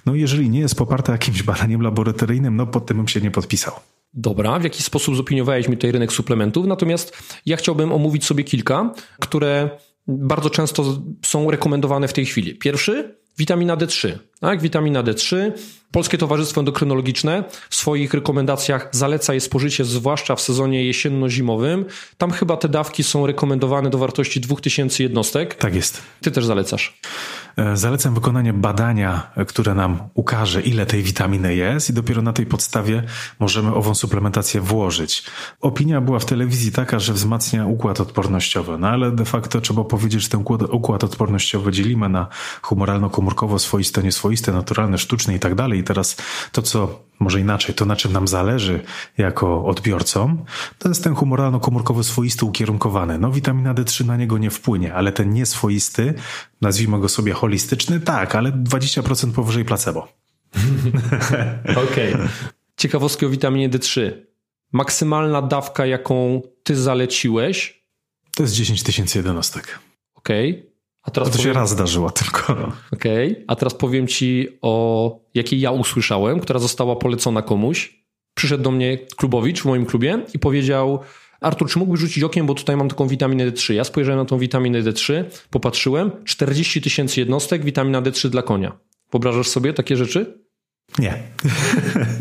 [0.05, 3.73] no jeżeli nie jest poparta jakimś badaniem laboratoryjnym, no pod tym bym się nie podpisał.
[4.13, 8.93] Dobra, w jaki sposób zopiniowałeś mi tutaj rynek suplementów, natomiast ja chciałbym omówić sobie kilka,
[9.19, 9.69] które
[10.07, 12.55] bardzo często są rekomendowane w tej chwili.
[12.55, 14.17] Pierwszy, witamina D3.
[14.39, 15.51] Tak, witamina D3
[15.93, 21.85] Polskie Towarzystwo Endokrynologiczne w swoich rekomendacjach zaleca jej spożycie, zwłaszcza w sezonie jesienno-zimowym.
[22.17, 25.55] Tam chyba te dawki są rekomendowane do wartości 2000 jednostek.
[25.55, 26.01] Tak jest.
[26.21, 26.99] Ty też zalecasz.
[27.57, 32.45] E, zalecam wykonanie badania, które nam ukaże, ile tej witaminy jest, i dopiero na tej
[32.45, 33.03] podstawie
[33.39, 35.23] możemy ową suplementację włożyć.
[35.61, 40.21] Opinia była w telewizji taka, że wzmacnia układ odpornościowy, no ale de facto trzeba powiedzieć,
[40.21, 42.27] że ten układ odpornościowy dzielimy na
[42.61, 45.79] humoralno-komórkowo, swoiste, nieswoiste, naturalne, sztuczne i tak dalej.
[45.79, 46.17] I teraz
[46.51, 48.79] to, co może inaczej, to na czym nam zależy
[49.17, 50.45] jako odbiorcom,
[50.79, 53.19] to jest ten humoralno-komórkowy swoisty ukierunkowany.
[53.19, 56.13] No witamina D3 na niego nie wpłynie, ale ten nieswoisty,
[56.61, 60.07] nazwijmy go sobie holistyczny, tak, ale 20% powyżej placebo.
[61.89, 62.13] Okej.
[62.13, 62.27] Okay.
[62.77, 64.11] Ciekawostki o witaminie D3.
[64.71, 67.83] Maksymalna dawka, jaką ty zaleciłeś?
[68.35, 69.79] To jest 10 tysięcy jednostek.
[70.15, 70.51] Okej.
[70.51, 70.72] Okay.
[71.03, 71.53] A teraz to powiem...
[71.53, 72.53] się raz zdarzyło tylko.
[72.93, 73.45] Okej, okay.
[73.47, 78.03] a teraz powiem ci o jakiej ja usłyszałem, która została polecona komuś.
[78.33, 80.99] Przyszedł do mnie klubowicz w moim klubie i powiedział:
[81.41, 83.73] Artur, czy mógłbyś rzucić okiem, bo tutaj mam taką witaminę D3.
[83.73, 88.77] Ja spojrzałem na tą witaminę D3, popatrzyłem, 40 tysięcy jednostek, witamina D3 dla konia.
[89.11, 90.42] Wyobrażasz sobie takie rzeczy?
[90.99, 91.23] Nie.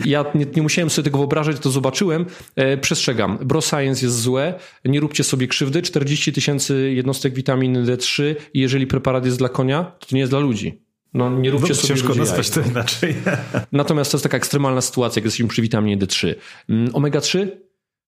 [0.04, 2.26] Ja nie, nie, musiałem sobie tego wyobrażać, to zobaczyłem.
[2.56, 3.38] E, przestrzegam.
[3.42, 4.54] Bro Science jest złe.
[4.84, 5.82] Nie róbcie sobie krzywdy.
[5.82, 10.38] 40 tysięcy jednostek witaminy D3 i jeżeli preparat jest dla konia, to nie jest dla
[10.38, 10.82] ludzi.
[11.14, 13.14] No nie róbcie no, sobie Ciężko nazwać to inaczej.
[13.72, 16.34] Natomiast to jest taka ekstremalna sytuacja, jak jesteśmy przy witaminie D3.
[16.68, 17.62] Mm, omega 3?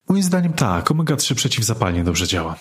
[0.09, 0.91] Moim zdaniem tak.
[0.91, 2.57] Omega 3 przeciwzapalnie dobrze działa.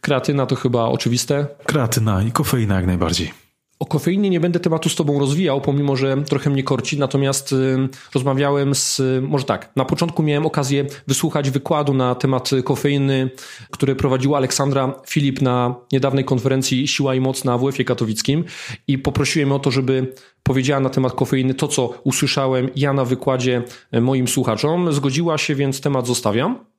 [0.00, 1.46] Kreatyna to chyba oczywiste?
[1.66, 3.32] Kreatyna i kofeina jak najbardziej.
[3.80, 7.88] O kofeinie nie będę tematu z Tobą rozwijał, pomimo że trochę mnie korci, natomiast y,
[8.14, 13.30] rozmawiałem z, może tak, na początku miałem okazję wysłuchać wykładu na temat kofeiny,
[13.70, 18.44] który prowadziła Aleksandra Filip na niedawnej konferencji Siła i Moc na WF-ie katowickim
[18.88, 23.62] i poprosiłem o to, żeby powiedziała na temat kofeiny to, co usłyszałem ja na wykładzie
[24.00, 24.92] moim słuchaczom.
[24.92, 26.70] Zgodziła się, więc temat zostawiam.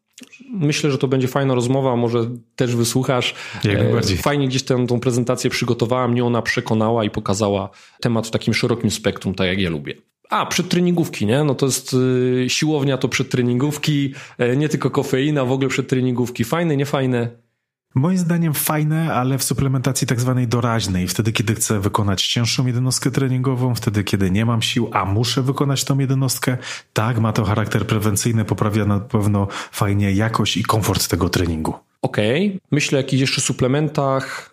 [0.49, 3.35] Myślę, że to będzie fajna rozmowa, może też wysłuchasz.
[3.63, 4.17] Jak e, najbardziej.
[4.17, 7.69] Fajnie gdzieś tę, tą prezentację przygotowała, mnie ona przekonała i pokazała
[8.01, 9.93] temat w takim szerokim spektrum, tak jak ja lubię.
[10.29, 11.43] A, przedtreningówki, nie?
[11.43, 14.13] No to jest y, siłownia to przedtreningówki,
[14.53, 16.43] y, nie tylko kofeina, w ogóle przedtreningówki.
[16.43, 17.29] Fajne, niefajne?
[17.95, 21.07] Moim zdaniem fajne, ale w suplementacji tak zwanej doraźnej.
[21.07, 25.83] Wtedy, kiedy chcę wykonać cięższą jednostkę treningową, wtedy, kiedy nie mam sił, a muszę wykonać
[25.83, 26.57] tą jednostkę,
[26.93, 31.73] tak, ma to charakter prewencyjny, poprawia na pewno fajnie jakość i komfort tego treningu.
[32.01, 32.59] Okej, okay.
[32.71, 34.51] myślę o jakichś jeszcze suplementach.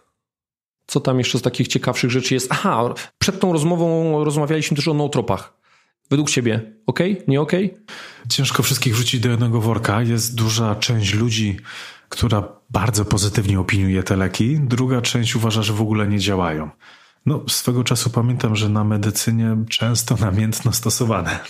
[0.86, 2.48] Co tam jeszcze z takich ciekawszych rzeczy jest?
[2.50, 5.58] Aha, przed tą rozmową rozmawialiśmy też o nootropach.
[6.10, 7.00] Według Ciebie, ok?
[7.28, 7.52] Nie ok?
[8.28, 10.02] Ciężko wszystkich wrzucić do jednego worka.
[10.02, 11.56] Jest duża część ludzi,
[12.08, 16.70] która bardzo pozytywnie opiniuje te leki, druga część uważa, że w ogóle nie działają.
[17.26, 21.40] No, swego czasu pamiętam, że na medycynie często namiętno stosowane.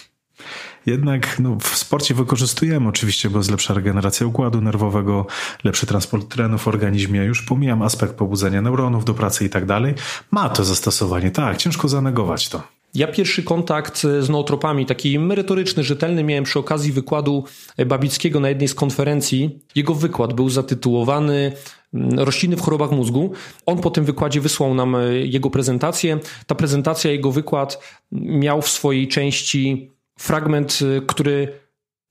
[0.86, 5.26] Jednak no, w sporcie wykorzystujemy oczywiście, bo jest lepsza regeneracja układu nerwowego,
[5.64, 7.20] lepszy transport trenu w organizmie.
[7.20, 9.94] Już pomijam aspekt pobudzenia neuronów do pracy i tak dalej.
[10.30, 12.77] Ma to zastosowanie, tak, ciężko zanegować to.
[12.98, 17.44] Ja pierwszy kontakt z nootropami, taki merytoryczny, rzetelny, miałem przy okazji wykładu
[17.86, 19.58] Babickiego na jednej z konferencji.
[19.74, 21.52] Jego wykład był zatytułowany
[21.94, 23.32] mm, Rośliny w chorobach mózgu.
[23.66, 26.18] On po tym wykładzie wysłał nam e, jego prezentację.
[26.46, 27.80] Ta prezentacja, jego wykład
[28.12, 31.48] miał w swojej części fragment, e, który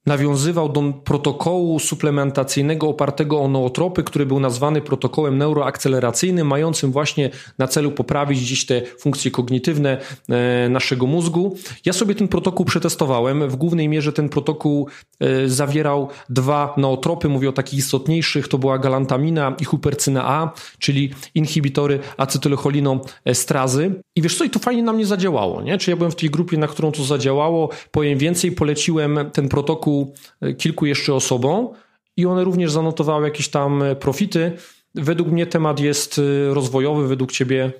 [0.08, 7.68] nawiązywał do protokołu suplementacyjnego opartego o nootropy, który był nazwany protokołem neuroakceleracyjnym, mającym właśnie na
[7.68, 9.98] celu poprawić dziś te funkcje kognitywne
[10.30, 11.58] e, naszego mózgu.
[11.86, 13.50] Ja sobie ten protokół przetestowałem.
[13.50, 14.88] W głównej mierze ten protokół
[15.20, 21.14] e, zawierał dwa nootropy, mówię o takich istotniejszych, to była galantamina i hupercyna A, czyli
[21.36, 24.02] inhibitory acetylcholinostrazy.
[24.16, 25.78] I wiesz co, i to fajnie na mnie zadziałało, nie?
[25.78, 29.97] Czy ja byłem w tej grupie, na którą to zadziałało, powiem więcej, poleciłem ten protokół
[30.42, 31.70] E, kilku jeszcze osobom
[32.18, 34.52] i one również zanotowały jakieś tam profity.
[34.96, 37.72] Według mnie temat jest e, rozwojowy, według ciebie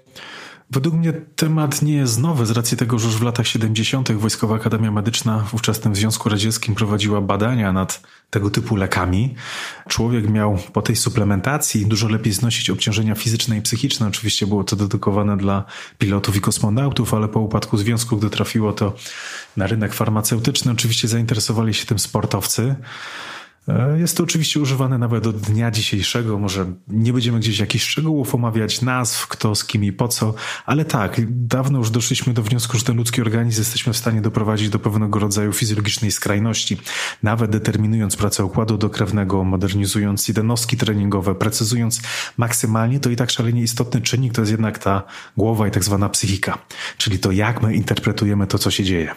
[0.72, 4.12] Według mnie temat nie jest nowy z racji tego, że już w latach 70.
[4.12, 9.36] Wojskowa Akademia Medyczna w ówczesnym Związku Radzieckim prowadziła badania nad tego typu lekami.
[9.88, 14.08] Człowiek miał po tej suplementacji dużo lepiej znosić obciążenia fizyczne i psychiczne.
[14.08, 15.64] Oczywiście było to dedykowane dla
[15.98, 18.94] pilotów i kosmonautów, ale po upadku związku, gdy trafiło to
[19.58, 22.76] na rynek farmaceutyczny, oczywiście zainteresowali się tym sportowcy.
[23.68, 26.40] E, jest to oczywiście używane nawet do dnia dzisiejszego.
[26.40, 30.34] Może nie będziemy gdzieś jakichś szczegółów omawiać, nazw, kto z kim i po co,
[30.66, 34.70] ale tak, dawno już doszliśmy do wniosku, że ten ludzki organizm jesteśmy w stanie doprowadzić
[34.70, 36.78] do pewnego rodzaju fizjologicznej skrajności,
[37.24, 42.02] nawet determinując pracę układu dokrewnego, modernizując jednostki treningowe, precyzując
[42.38, 45.04] maksymalnie, to i tak szalenie istotny czynnik to jest jednak ta
[45.38, 46.58] głowa i tak zwana psychika,
[46.98, 49.16] czyli to jak my interpretujemy to, co się dzieje.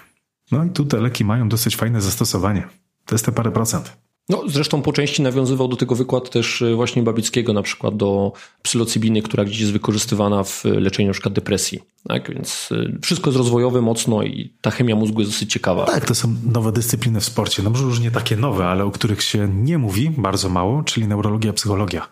[0.52, 2.68] No i tu te leki mają dosyć fajne zastosowanie.
[3.06, 4.09] To jest te parę procent.
[4.30, 8.32] No, zresztą po części nawiązywał do tego wykład też e, właśnie Babickiego, na przykład do
[8.62, 11.80] psylocybiny, która gdzieś jest wykorzystywana w leczeniu na przykład depresji.
[12.08, 12.34] Tak?
[12.34, 15.84] Więc e, wszystko jest rozwojowe mocno i ta chemia mózgu jest dosyć ciekawa.
[15.84, 17.62] Tak, to są nowe dyscypliny w sporcie.
[17.62, 21.06] No może już nie takie nowe, ale o których się nie mówi bardzo mało, czyli
[21.06, 22.08] neurologia, psychologia.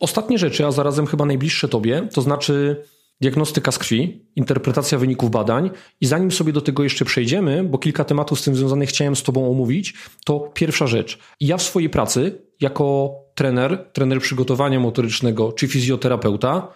[0.00, 2.84] Ostatnie rzeczy, a zarazem chyba najbliższe tobie, to znaczy
[3.22, 8.04] diagnostyka z krwi, interpretacja wyników badań i zanim sobie do tego jeszcze przejdziemy, bo kilka
[8.04, 11.18] tematów z tym związanych chciałem z Tobą omówić, to pierwsza rzecz.
[11.40, 16.68] Ja w swojej pracy jako trener, trener przygotowania motorycznego czy fizjoterapeuta,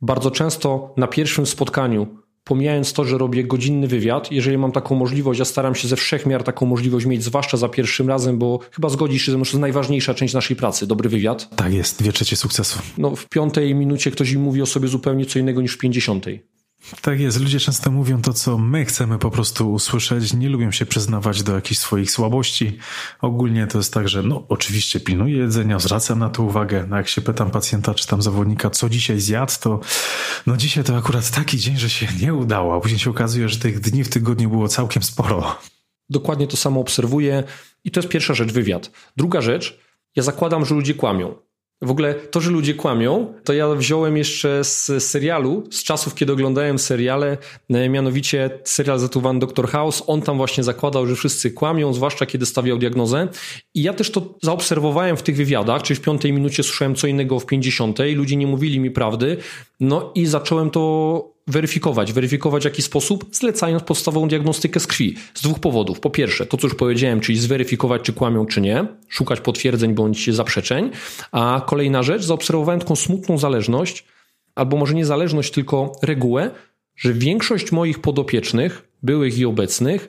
[0.00, 5.38] bardzo często na pierwszym spotkaniu pomijając to, że robię godzinny wywiad, jeżeli mam taką możliwość,
[5.38, 8.88] ja staram się ze wszech miar taką możliwość mieć, zwłaszcza za pierwszym razem, bo chyba
[8.88, 11.56] zgodzisz się, że to jest najważniejsza część naszej pracy, dobry wywiad.
[11.56, 12.78] Tak jest, dwie trzecie sukcesu.
[12.98, 16.53] No w piątej minucie ktoś mi mówi o sobie zupełnie co innego niż w pięćdziesiątej.
[17.02, 20.86] Tak jest, ludzie często mówią to, co my chcemy po prostu usłyszeć, nie lubią się
[20.86, 22.78] przyznawać do jakichś swoich słabości.
[23.20, 27.08] Ogólnie to jest tak, że no oczywiście pilnuję jedzenia, zwracam na to uwagę, no jak
[27.08, 29.80] się pytam pacjenta czy tam zawodnika, co dzisiaj zjadł, to
[30.46, 33.58] no dzisiaj to akurat taki dzień, że się nie udało, a później się okazuje, że
[33.58, 35.58] tych dni w tygodniu było całkiem sporo.
[36.10, 37.44] Dokładnie to samo obserwuję
[37.84, 38.90] i to jest pierwsza rzecz, wywiad.
[39.16, 39.80] Druga rzecz,
[40.16, 41.34] ja zakładam, że ludzie kłamią.
[41.84, 46.32] W ogóle to, że ludzie kłamią, to ja wziąłem jeszcze z serialu, z czasów, kiedy
[46.32, 47.38] oglądałem seriale,
[47.70, 49.68] e, mianowicie serial zatytułowany Dr.
[49.68, 50.02] House.
[50.06, 53.28] On tam właśnie zakładał, że wszyscy kłamią, zwłaszcza kiedy stawiał diagnozę.
[53.74, 57.40] I ja też to zaobserwowałem w tych wywiadach, czyli w piątej minucie słyszałem co innego
[57.40, 59.36] w pięćdziesiątej, ludzie nie mówili mi prawdy.
[59.80, 62.12] No i zacząłem to weryfikować.
[62.12, 63.26] Weryfikować w jaki sposób?
[63.32, 65.16] Zlecając podstawową diagnostykę z krwi.
[65.34, 66.00] Z dwóch powodów.
[66.00, 68.86] Po pierwsze, to co już powiedziałem, czyli zweryfikować, czy kłamią, czy nie.
[69.08, 70.90] Szukać potwierdzeń bądź zaprzeczeń.
[71.32, 74.04] A kolejna rzecz, zaobserwowałem taką smutną zależność,
[74.54, 76.50] albo może nie zależność, tylko regułę,
[76.96, 80.08] że większość moich podopiecznych, byłych i obecnych,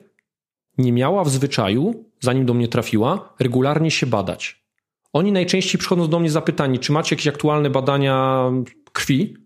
[0.77, 4.65] nie miała w zwyczaju, zanim do mnie trafiła, regularnie się badać.
[5.13, 8.45] Oni najczęściej przychodzą do mnie zapytani, czy macie jakieś aktualne badania
[8.93, 9.44] krwi,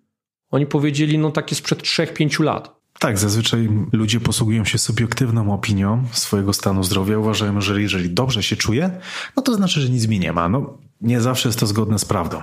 [0.51, 2.79] oni powiedzieli, no takie sprzed 3-5 lat.
[2.99, 7.17] Tak, zazwyczaj ludzie posługują się subiektywną opinią swojego stanu zdrowia.
[7.17, 8.99] Uważają, że jeżeli dobrze się czuje,
[9.37, 10.49] no to znaczy, że nic mi nie ma.
[10.49, 12.41] No, nie zawsze jest to zgodne z prawdą.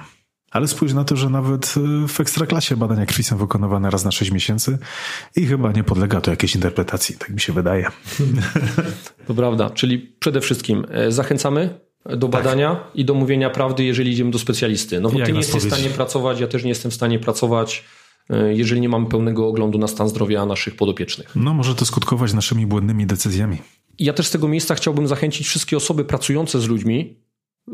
[0.50, 4.10] Ale spójrz na to, że nawet y, w ekstraklasie badania krwi są wykonywane raz na
[4.10, 4.78] 6 miesięcy
[5.36, 7.86] i chyba nie podlega to jakiejś interpretacji, tak mi się wydaje.
[9.26, 12.30] To prawda, czyli przede wszystkim e, zachęcamy do tak.
[12.30, 12.90] badania tak.
[12.94, 15.00] i do mówienia prawdy, jeżeli idziemy do specjalisty.
[15.00, 17.18] No bo Jak ty nie jesteś w stanie pracować, ja też nie jestem w stanie
[17.18, 17.84] pracować,
[18.30, 21.36] e, jeżeli nie mamy pełnego oglądu na stan zdrowia naszych podopiecznych.
[21.36, 23.58] No może to skutkować naszymi błędnymi decyzjami.
[23.98, 27.16] Ja też z tego miejsca chciałbym zachęcić wszystkie osoby pracujące z ludźmi,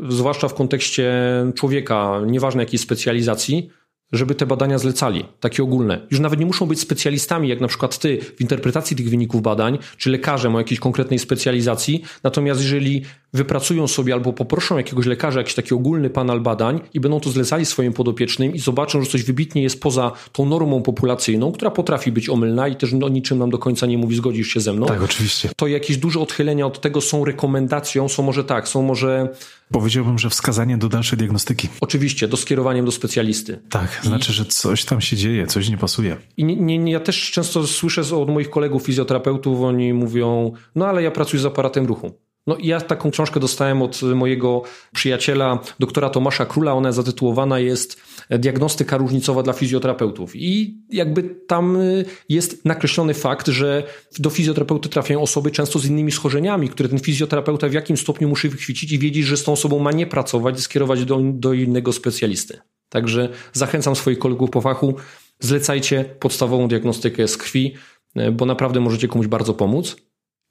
[0.09, 1.13] zwłaszcza w kontekście
[1.55, 3.69] człowieka, nieważne jakiej specjalizacji,
[4.13, 6.07] żeby te badania zlecali, takie ogólne.
[6.11, 9.77] Już nawet nie muszą być specjalistami, jak na przykład ty w interpretacji tych wyników badań,
[9.97, 12.03] czy lekarzem o jakiejś konkretnej specjalizacji.
[12.23, 13.01] Natomiast jeżeli
[13.33, 17.65] wypracują sobie albo poproszą jakiegoś lekarza jakiś taki ogólny panel badań i będą to zlecali
[17.65, 22.29] swoim podopiecznym i zobaczą, że coś wybitnie jest poza tą normą populacyjną, która potrafi być
[22.29, 24.85] omylna i też o niczym nam do końca nie mówi, zgodzisz się ze mną.
[24.85, 25.49] Tak, oczywiście.
[25.55, 29.29] To jakieś duże odchylenia od tego są rekomendacją, są może tak, są może
[29.73, 31.69] Powiedziałbym, że wskazanie do dalszej diagnostyki.
[31.81, 33.59] Oczywiście, do skierowaniem do specjalisty.
[33.69, 34.07] Tak, I...
[34.07, 36.17] znaczy, że coś tam się dzieje, coś nie pasuje.
[36.37, 41.03] I nie, nie, ja też często słyszę od moich kolegów fizjoterapeutów, oni mówią, no ale
[41.03, 42.19] ja pracuję z aparatem ruchu.
[42.47, 44.61] No i ja taką książkę dostałem od mojego
[44.93, 46.73] przyjaciela, doktora Tomasza Króla.
[46.73, 50.35] Ona zatytułowana jest Diagnostyka różnicowa dla fizjoterapeutów.
[50.35, 53.83] I jakby tam y, jest nakreślony fakt, że
[54.19, 58.49] do fizjoterapeuty trafiają osoby często z innymi schorzeniami, które ten fizjoterapeuta w jakim stopniu musi
[58.49, 61.93] wychwycić i wiedzieć, że z tą osobą ma nie pracować i skierować do, do innego
[61.93, 62.59] specjalisty.
[62.89, 64.95] Także zachęcam swoich kolegów po fachu,
[65.39, 67.73] zlecajcie podstawową diagnostykę z krwi,
[68.17, 69.95] y, bo naprawdę możecie komuś bardzo pomóc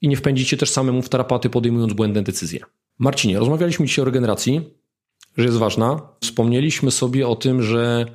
[0.02, 2.60] i nie wpędzicie też samemu w tarapaty, podejmując błędne decyzje.
[2.98, 4.60] Marcinie, rozmawialiśmy dzisiaj o regeneracji,
[5.36, 6.00] że jest ważna.
[6.20, 8.06] Wspomnieliśmy sobie o tym, że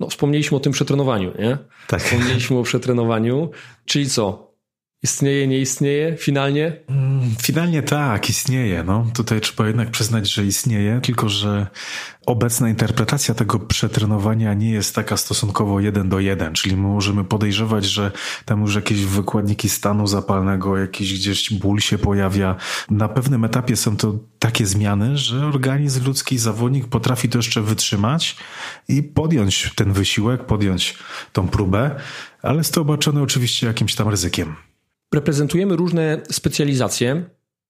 [0.00, 1.58] no, wspomnieliśmy o tym przetrenowaniu, nie?
[1.88, 2.02] Tak.
[2.02, 3.50] Wspomnieliśmy o przetrenowaniu,
[3.84, 4.45] czyli co?
[5.06, 6.76] Istnieje, nie istnieje finalnie?
[6.88, 8.84] Mm, finalnie tak, istnieje.
[8.84, 11.66] No, tutaj trzeba jednak przyznać, że istnieje, tylko że
[12.26, 17.84] obecna interpretacja tego przetrenowania nie jest taka stosunkowo jeden do jeden, czyli my możemy podejrzewać,
[17.84, 18.12] że
[18.44, 22.56] tam już jakieś wykładniki stanu zapalnego, jakiś gdzieś ból się pojawia.
[22.90, 28.36] Na pewnym etapie są to takie zmiany, że organizm ludzki, zawodnik potrafi to jeszcze wytrzymać
[28.88, 30.98] i podjąć ten wysiłek, podjąć
[31.32, 31.90] tą próbę,
[32.42, 34.65] ale jest to obarczone oczywiście jakimś tam ryzykiem.
[35.14, 37.24] Reprezentujemy różne specjalizacje,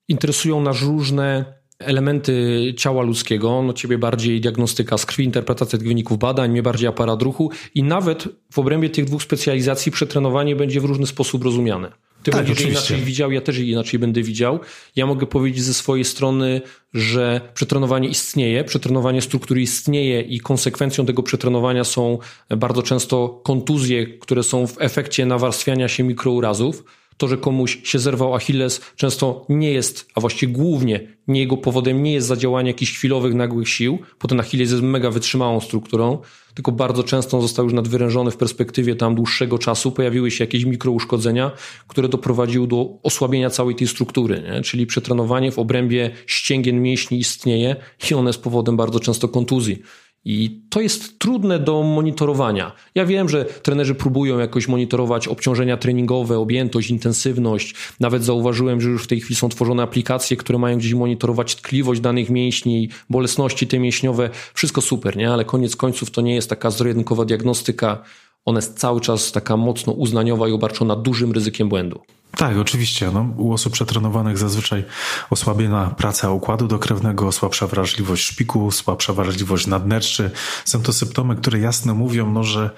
[0.09, 6.18] interesują nas różne elementy ciała ludzkiego, no ciebie bardziej diagnostyka z krwi, interpretacja tych wyników
[6.18, 10.85] badań, mnie bardziej aparat ruchu i nawet w obrębie tych dwóch specjalizacji przetrenowanie będzie w
[10.85, 11.92] różny sposób rozumiane.
[12.22, 12.94] Ty tak, będziesz oczywiście.
[12.94, 14.61] inaczej widział, ja też inaczej będę widział.
[14.96, 16.61] Ja mogę powiedzieć ze swojej strony,
[16.94, 22.18] że przetrenowanie istnieje, przetrenowanie struktury istnieje i konsekwencją tego przetrenowania są
[22.57, 26.85] bardzo często kontuzje, które są w efekcie nawarstwiania się mikrourazów
[27.17, 32.03] To, że komuś się zerwał Achilles, często nie jest, a właściwie głównie nie jego powodem
[32.03, 36.19] nie jest zadziałanie jakichś chwilowych, nagłych sił, bo ten Achilles jest mega wytrzymałą strukturą,
[36.55, 41.51] tylko bardzo często został już nadwyrężony w perspektywie tam dłuższego czasu, pojawiły się jakieś mikrouszkodzenia,
[41.89, 44.63] które doprowadziły do osłabienia całej tej struktury, nie?
[44.63, 47.77] czyli przetrenowanie w obrębie ścięgien mięśni istnieje
[48.11, 49.83] i one jest powodem bardzo często kontuzji.
[50.29, 52.73] I to jest trudne do monitorowania.
[52.95, 57.75] Ja wiem, że trenerzy próbują jakoś monitorować obciążenia treningowe, objętość, intensywność.
[58.01, 62.01] Nawet zauważyłem, że już w tej chwili są tworzone aplikacje, które mają gdzieś monitorować tkliwość
[62.01, 64.31] danych mięśni, bolesności te mięśniowe.
[64.55, 65.33] Wszystko super, nie?
[65.33, 68.03] Ale koniec końców to nie jest taka zero diagnostyka.
[68.45, 72.01] Ona jest cały czas taka mocno uznaniowa i obarczona dużym ryzykiem błędu.
[72.37, 73.11] Tak, oczywiście.
[73.11, 74.85] No, u osób przetrenowanych zazwyczaj
[75.31, 80.31] osłabiona praca układu dokrewnego, słabsza wrażliwość szpiku, słabsza wrażliwość nadnerczy.
[80.64, 82.70] Są to symptomy, które jasno mówią, no, że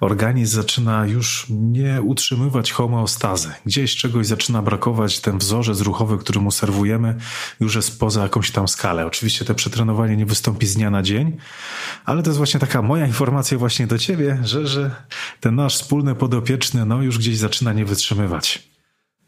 [0.00, 3.52] organizm zaczyna już nie utrzymywać homeostazy.
[3.66, 7.14] Gdzieś czegoś zaczyna brakować, ten wzorzec ruchowy, który mu serwujemy,
[7.60, 9.06] już jest poza jakąś tam skalę.
[9.06, 11.36] Oczywiście to przetrenowanie nie wystąpi z dnia na dzień,
[12.04, 14.90] ale to jest właśnie taka moja informacja właśnie do ciebie, że, że
[15.40, 18.73] ten nasz wspólny podopieczny no, już gdzieś zaczyna nie wytrzymywać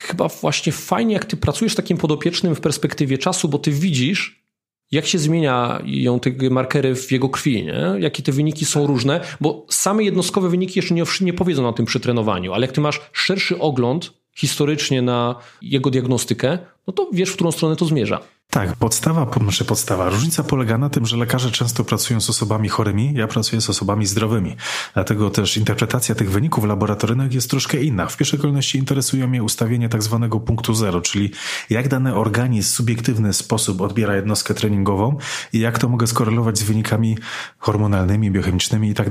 [0.07, 4.47] chyba właśnie fajnie, jak ty pracujesz takim podopiecznym w perspektywie czasu, bo ty widzisz,
[4.91, 7.95] jak się zmieniają te markery w jego krwi, nie?
[7.99, 11.87] jakie te wyniki są różne, bo same jednostkowe wyniki jeszcze nie, nie powiedzą na tym
[11.87, 17.35] przetrenowaniu, ale jak ty masz szerszy ogląd historycznie na jego diagnostykę, no to wiesz, w
[17.35, 18.21] którą stronę to zmierza.
[18.51, 20.11] Tak, podstawa, znaczy podstawa.
[20.11, 24.07] Różnica polega na tym, że lekarze często pracują z osobami chorymi, ja pracuję z osobami
[24.07, 24.57] zdrowymi.
[24.95, 28.07] Dlatego też interpretacja tych wyników laboratoryjnych jest troszkę inna.
[28.07, 31.31] W pierwszej kolejności interesują mnie ustawienie tak zwanego punktu zero, czyli
[31.71, 35.17] jak dany organizm w subiektywny sposób odbiera jednostkę treningową
[35.53, 37.19] i jak to mogę skorelować z wynikami
[37.59, 39.09] hormonalnymi, biochemicznymi i tak.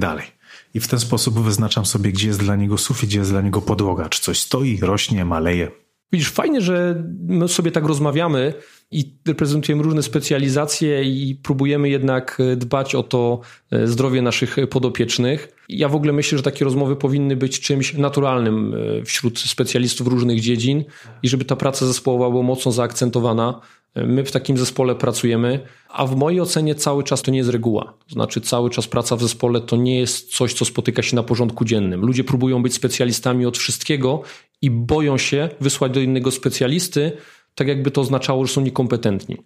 [0.74, 3.62] I w ten sposób wyznaczam sobie, gdzie jest dla niego sufit, gdzie jest dla niego
[3.62, 5.85] podłoga, czy coś stoi, rośnie, maleje.
[6.12, 8.54] Widzisz, fajnie, że my sobie tak rozmawiamy
[8.92, 13.42] i reprezentujemy różne specjalizacje i próbujemy jednak e, dbać o to
[13.72, 15.56] e, zdrowie naszych podopiecznych.
[15.70, 20.40] Ja w ogóle myślę, że takie rozmowy powinny być czymś naturalnym e, wśród specjalistów różnych
[20.40, 20.84] dziedzin
[21.24, 23.62] i żeby ta praca zespołowa była mocno zaakcentowana.
[23.96, 27.98] My w takim zespole pracujemy, a w mojej ocenie cały czas to nie jest reguła.
[28.08, 31.24] To znaczy, cały czas praca w zespole to nie jest coś, co spotyka się na
[31.24, 32.02] porządku dziennym.
[32.02, 34.22] Ludzie próbują być specjalistami od wszystkiego
[34.62, 37.12] i boją się wysłać do innego specjalisty,
[37.56, 39.38] tak jakby to oznaczało, że są niekompetentni.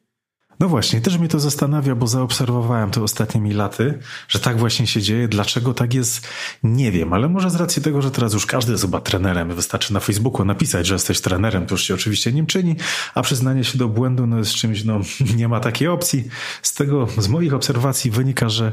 [0.59, 5.01] No właśnie, też mnie to zastanawia, bo zaobserwowałem to ostatnimi laty, że tak właśnie się
[5.01, 5.27] dzieje.
[5.27, 6.27] Dlaczego tak jest,
[6.63, 9.55] nie wiem, ale może z racji tego, że teraz już każdy jest chyba trenerem.
[9.55, 12.75] Wystarczy na Facebooku napisać, że jesteś trenerem, to już się oczywiście nim czyni,
[13.15, 14.99] a przyznanie się do błędu no jest czymś, no
[15.37, 16.27] nie ma takiej opcji.
[16.61, 18.71] Z tego, z moich obserwacji wynika, że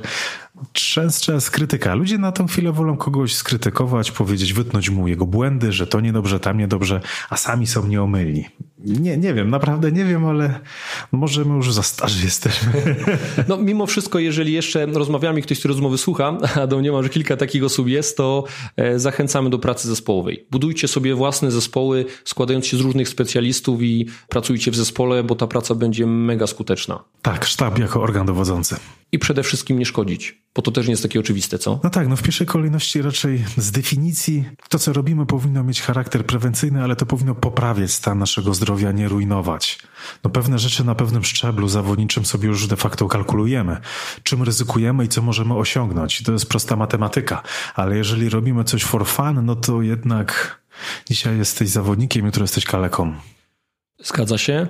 [0.73, 1.95] często jest krytyka.
[1.95, 6.41] Ludzie na tą chwilę wolą kogoś skrytykować, powiedzieć, wytnąć mu jego błędy, że to niedobrze,
[6.41, 8.49] tam niedobrze, a sami są nieomylni.
[8.87, 10.61] Nie, nie wiem, naprawdę nie wiem, ale
[11.13, 12.73] może my już za starzy jesteśmy.
[13.49, 17.09] No mimo wszystko, jeżeli jeszcze rozmawiamy i ktoś tej rozmowy słucha, a do mnie może
[17.09, 18.45] kilka takich osób jest, to
[18.77, 20.47] e, zachęcamy do pracy zespołowej.
[20.51, 25.47] Budujcie sobie własne zespoły, składając się z różnych specjalistów i pracujcie w zespole, bo ta
[25.47, 27.05] praca będzie mega skuteczna.
[27.23, 28.77] Tak, sztab jako organ dowodzący.
[29.13, 31.81] I przede wszystkim nie szkodzić, bo to też nie jest takie oczywiste, co?
[31.85, 36.27] No tak, no w pierwszej kolejności raczej z definicji to, co robimy, powinno mieć charakter
[36.27, 39.79] prewencyjny, ale to powinno poprawiać stan naszego zdrowia, nie rujnować.
[40.25, 43.77] No pewne rzeczy na pewnym szczeblu zawodniczym sobie już de facto kalkulujemy.
[44.23, 46.23] Czym ryzykujemy i co możemy osiągnąć.
[46.23, 47.43] To jest prosta matematyka.
[47.75, 50.61] Ale jeżeli robimy coś for fun, no to jednak
[51.11, 53.15] dzisiaj jesteś zawodnikiem, jutro jesteś kaleką.
[53.99, 54.67] Zgadza się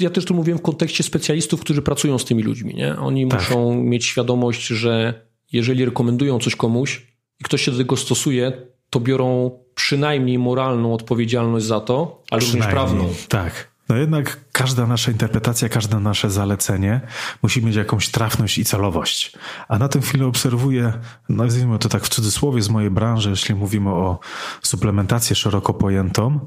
[0.00, 2.74] ja też tu mówiłem w kontekście specjalistów, którzy pracują z tymi ludźmi.
[2.74, 2.96] Nie?
[2.96, 3.40] Oni tak.
[3.40, 7.06] muszą mieć świadomość, że jeżeli rekomendują coś komuś
[7.40, 8.52] i ktoś się do tego stosuje,
[8.90, 13.08] to biorą przynajmniej moralną odpowiedzialność za to, ale również prawną.
[13.28, 13.68] Tak.
[13.88, 17.00] No jednak każda nasza interpretacja, każde nasze zalecenie
[17.42, 19.32] musi mieć jakąś trafność i celowość.
[19.68, 20.92] A na tę chwilę obserwuję,
[21.28, 24.18] nazwijmy to tak w cudzysłowie z mojej branży, jeśli mówimy o
[24.62, 26.40] suplementację szeroko pojętą,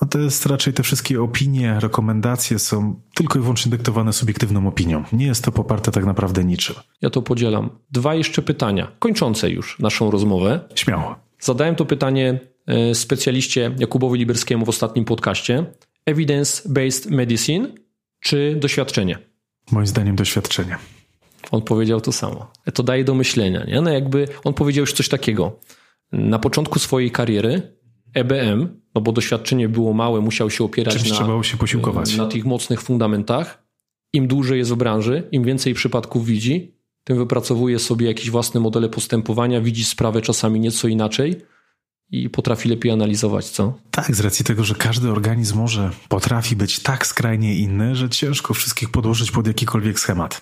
[0.00, 5.04] no to jest raczej te wszystkie opinie, rekomendacje są tylko i wyłącznie dyktowane subiektywną opinią.
[5.12, 6.76] Nie jest to poparte tak naprawdę niczym.
[7.02, 7.70] Ja to podzielam.
[7.90, 10.60] Dwa jeszcze pytania, kończące już naszą rozmowę.
[10.74, 11.16] Śmiało.
[11.40, 12.51] Zadałem to pytanie
[12.94, 15.64] specjaliście Jakubowi Liberskiemu w ostatnim podcaście
[16.10, 17.68] evidence-based medicine
[18.20, 19.18] czy doświadczenie?
[19.72, 20.76] Moim zdaniem doświadczenie.
[21.50, 22.52] On powiedział to samo.
[22.74, 23.64] To daje do myślenia.
[23.64, 23.80] Nie?
[23.80, 25.60] No jakby on powiedział już coś takiego.
[26.12, 27.76] Na początku swojej kariery
[28.14, 32.16] EBM, no bo doświadczenie było małe, musiał się opierać Czymś na, trzeba się posiłkować.
[32.16, 33.62] na tych mocnych fundamentach.
[34.12, 38.88] Im dłużej jest w branży, im więcej przypadków widzi, tym wypracowuje sobie jakieś własne modele
[38.88, 41.40] postępowania, widzi sprawę czasami nieco inaczej
[42.12, 43.78] i potrafi lepiej analizować, co?
[43.90, 48.54] Tak, z racji tego, że każdy organizm może potrafi być tak skrajnie inny, że ciężko
[48.54, 50.40] wszystkich podłożyć pod jakikolwiek schemat.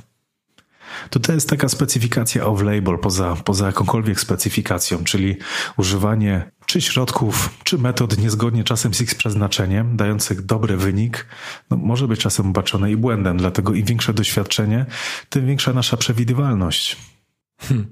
[1.11, 5.37] To to jest taka specyfikacja off-label poza, poza jakąkolwiek specyfikacją, czyli
[5.77, 11.27] używanie czy środków, czy metod niezgodnie czasem z ich przeznaczeniem, dających dobry wynik,
[11.71, 13.37] no, może być czasem obaczone i błędem.
[13.37, 14.87] Dlatego im większe doświadczenie,
[15.29, 16.97] tym większa nasza przewidywalność.
[17.61, 17.87] Hmm.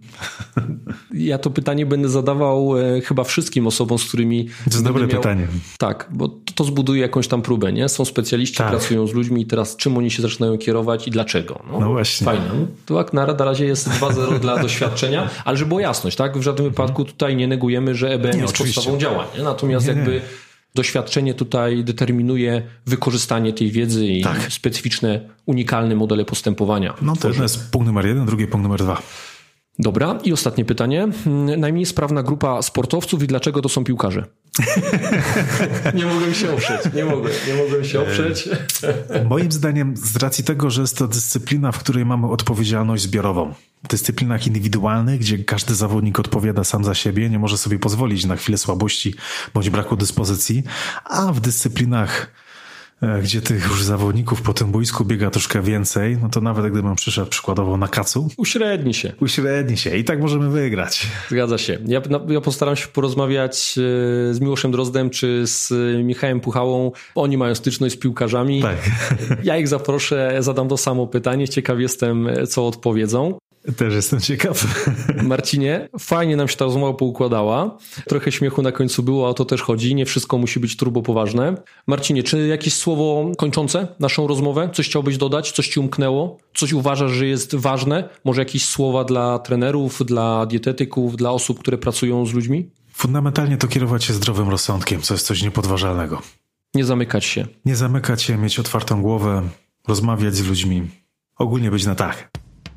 [1.19, 4.45] Ja to pytanie będę zadawał e, chyba wszystkim osobom, z którymi.
[4.45, 5.17] To jest dobre miał...
[5.17, 5.47] pytanie.
[5.79, 7.89] Tak, bo to zbuduje jakąś tam próbę, nie?
[7.89, 8.69] Są specjaliści, tak.
[8.71, 11.63] pracują z ludźmi i teraz czym oni się zaczynają kierować i dlaczego?
[11.73, 12.25] No, no właśnie.
[12.25, 12.45] Fajne.
[12.49, 16.39] No, to jak na, razie jest 2-0 dla doświadczenia, ale żeby było jasność, tak?
[16.39, 16.87] W żadnym mhm.
[16.87, 18.81] wypadku tutaj nie negujemy, że EBM nie, jest oczywiście.
[18.81, 19.27] podstawą działań.
[19.37, 19.43] Nie?
[19.43, 20.21] Natomiast nie, jakby.
[20.75, 24.53] doświadczenie tutaj determinuje wykorzystanie tej wiedzy i tak.
[24.53, 26.95] specyficzne, unikalne modele postępowania.
[27.03, 29.03] No to jest punkt numer jeden, drugi punkt numer dwa.
[29.79, 31.09] Dobra, i ostatnie pytanie.
[31.25, 34.25] Hmm, najmniej sprawna grupa sportowców i dlaczego to są piłkarze?
[35.95, 38.49] nie mogłem się oprzeć, nie mogłem, nie mogłem się oprzeć.
[39.31, 43.55] Moim zdaniem, z racji tego, że jest to dyscyplina, w której mamy odpowiedzialność zbiorową.
[43.85, 48.37] W dyscyplinach indywidualnych, gdzie każdy zawodnik odpowiada sam za siebie, nie może sobie pozwolić na
[48.37, 49.15] chwilę słabości
[49.55, 50.63] bądź braku dyspozycji,
[51.05, 52.33] a w dyscyplinach
[53.23, 57.31] gdzie tych już zawodników po tym boisku biega troszkę więcej, no to nawet gdybym przyszedł
[57.31, 58.29] przykładowo na kacu.
[58.37, 59.13] Uśredni się.
[59.21, 61.07] Uśredni się i tak możemy wygrać.
[61.29, 61.79] Zgadza się.
[61.87, 63.79] Ja, no, ja postaram się porozmawiać
[64.31, 65.73] e, z Miłoszem Drozdem czy z
[66.05, 66.93] Michałem Puchałą.
[67.15, 68.63] Oni mają styczność z piłkarzami.
[68.63, 68.77] Tak.
[69.43, 71.49] Ja ich zaproszę, zadam to samo pytanie.
[71.49, 73.39] Ciekaw jestem, co odpowiedzą.
[73.77, 74.67] Też jestem ciekaw.
[75.23, 77.79] Marcinie, fajnie nam się ta rozmowa poukładała.
[78.09, 79.95] Trochę śmiechu na końcu było, a to też chodzi.
[79.95, 81.55] Nie wszystko musi być turbo poważne.
[81.87, 84.71] Marcinie, czy jakieś słowo kończące naszą rozmowę?
[84.75, 85.53] Coś chciałbyś dodać?
[85.53, 86.39] Coś ci umknęło?
[86.55, 88.09] Coś uważasz, że jest ważne?
[88.25, 92.71] Może jakieś słowa dla trenerów, dla dietetyków, dla osób, które pracują z ludźmi?
[92.93, 96.23] Fundamentalnie to kierować się zdrowym rozsądkiem, co jest coś niepodważalnego.
[96.75, 97.47] Nie zamykać się.
[97.65, 99.43] Nie zamykać się, mieć otwartą głowę,
[99.89, 100.89] rozmawiać z ludźmi.
[101.39, 102.31] Ogólnie być na tak.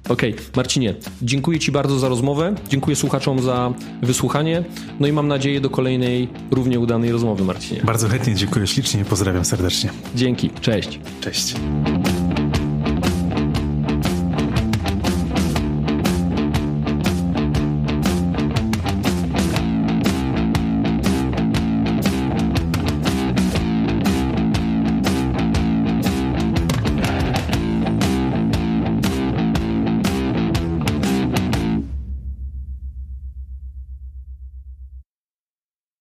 [0.10, 0.46] Okej, okay.
[0.56, 4.64] Marcinie, dziękuję Ci bardzo za rozmowę, dziękuję słuchaczom za wysłuchanie,
[5.00, 7.82] no i mam nadzieję do kolejnej równie udanej rozmowy, Marcinie.
[7.84, 9.90] Bardzo chętnie, dziękuję ślicznie, pozdrawiam serdecznie.
[10.16, 11.00] Dzięki, cześć.
[11.22, 11.56] Cześć.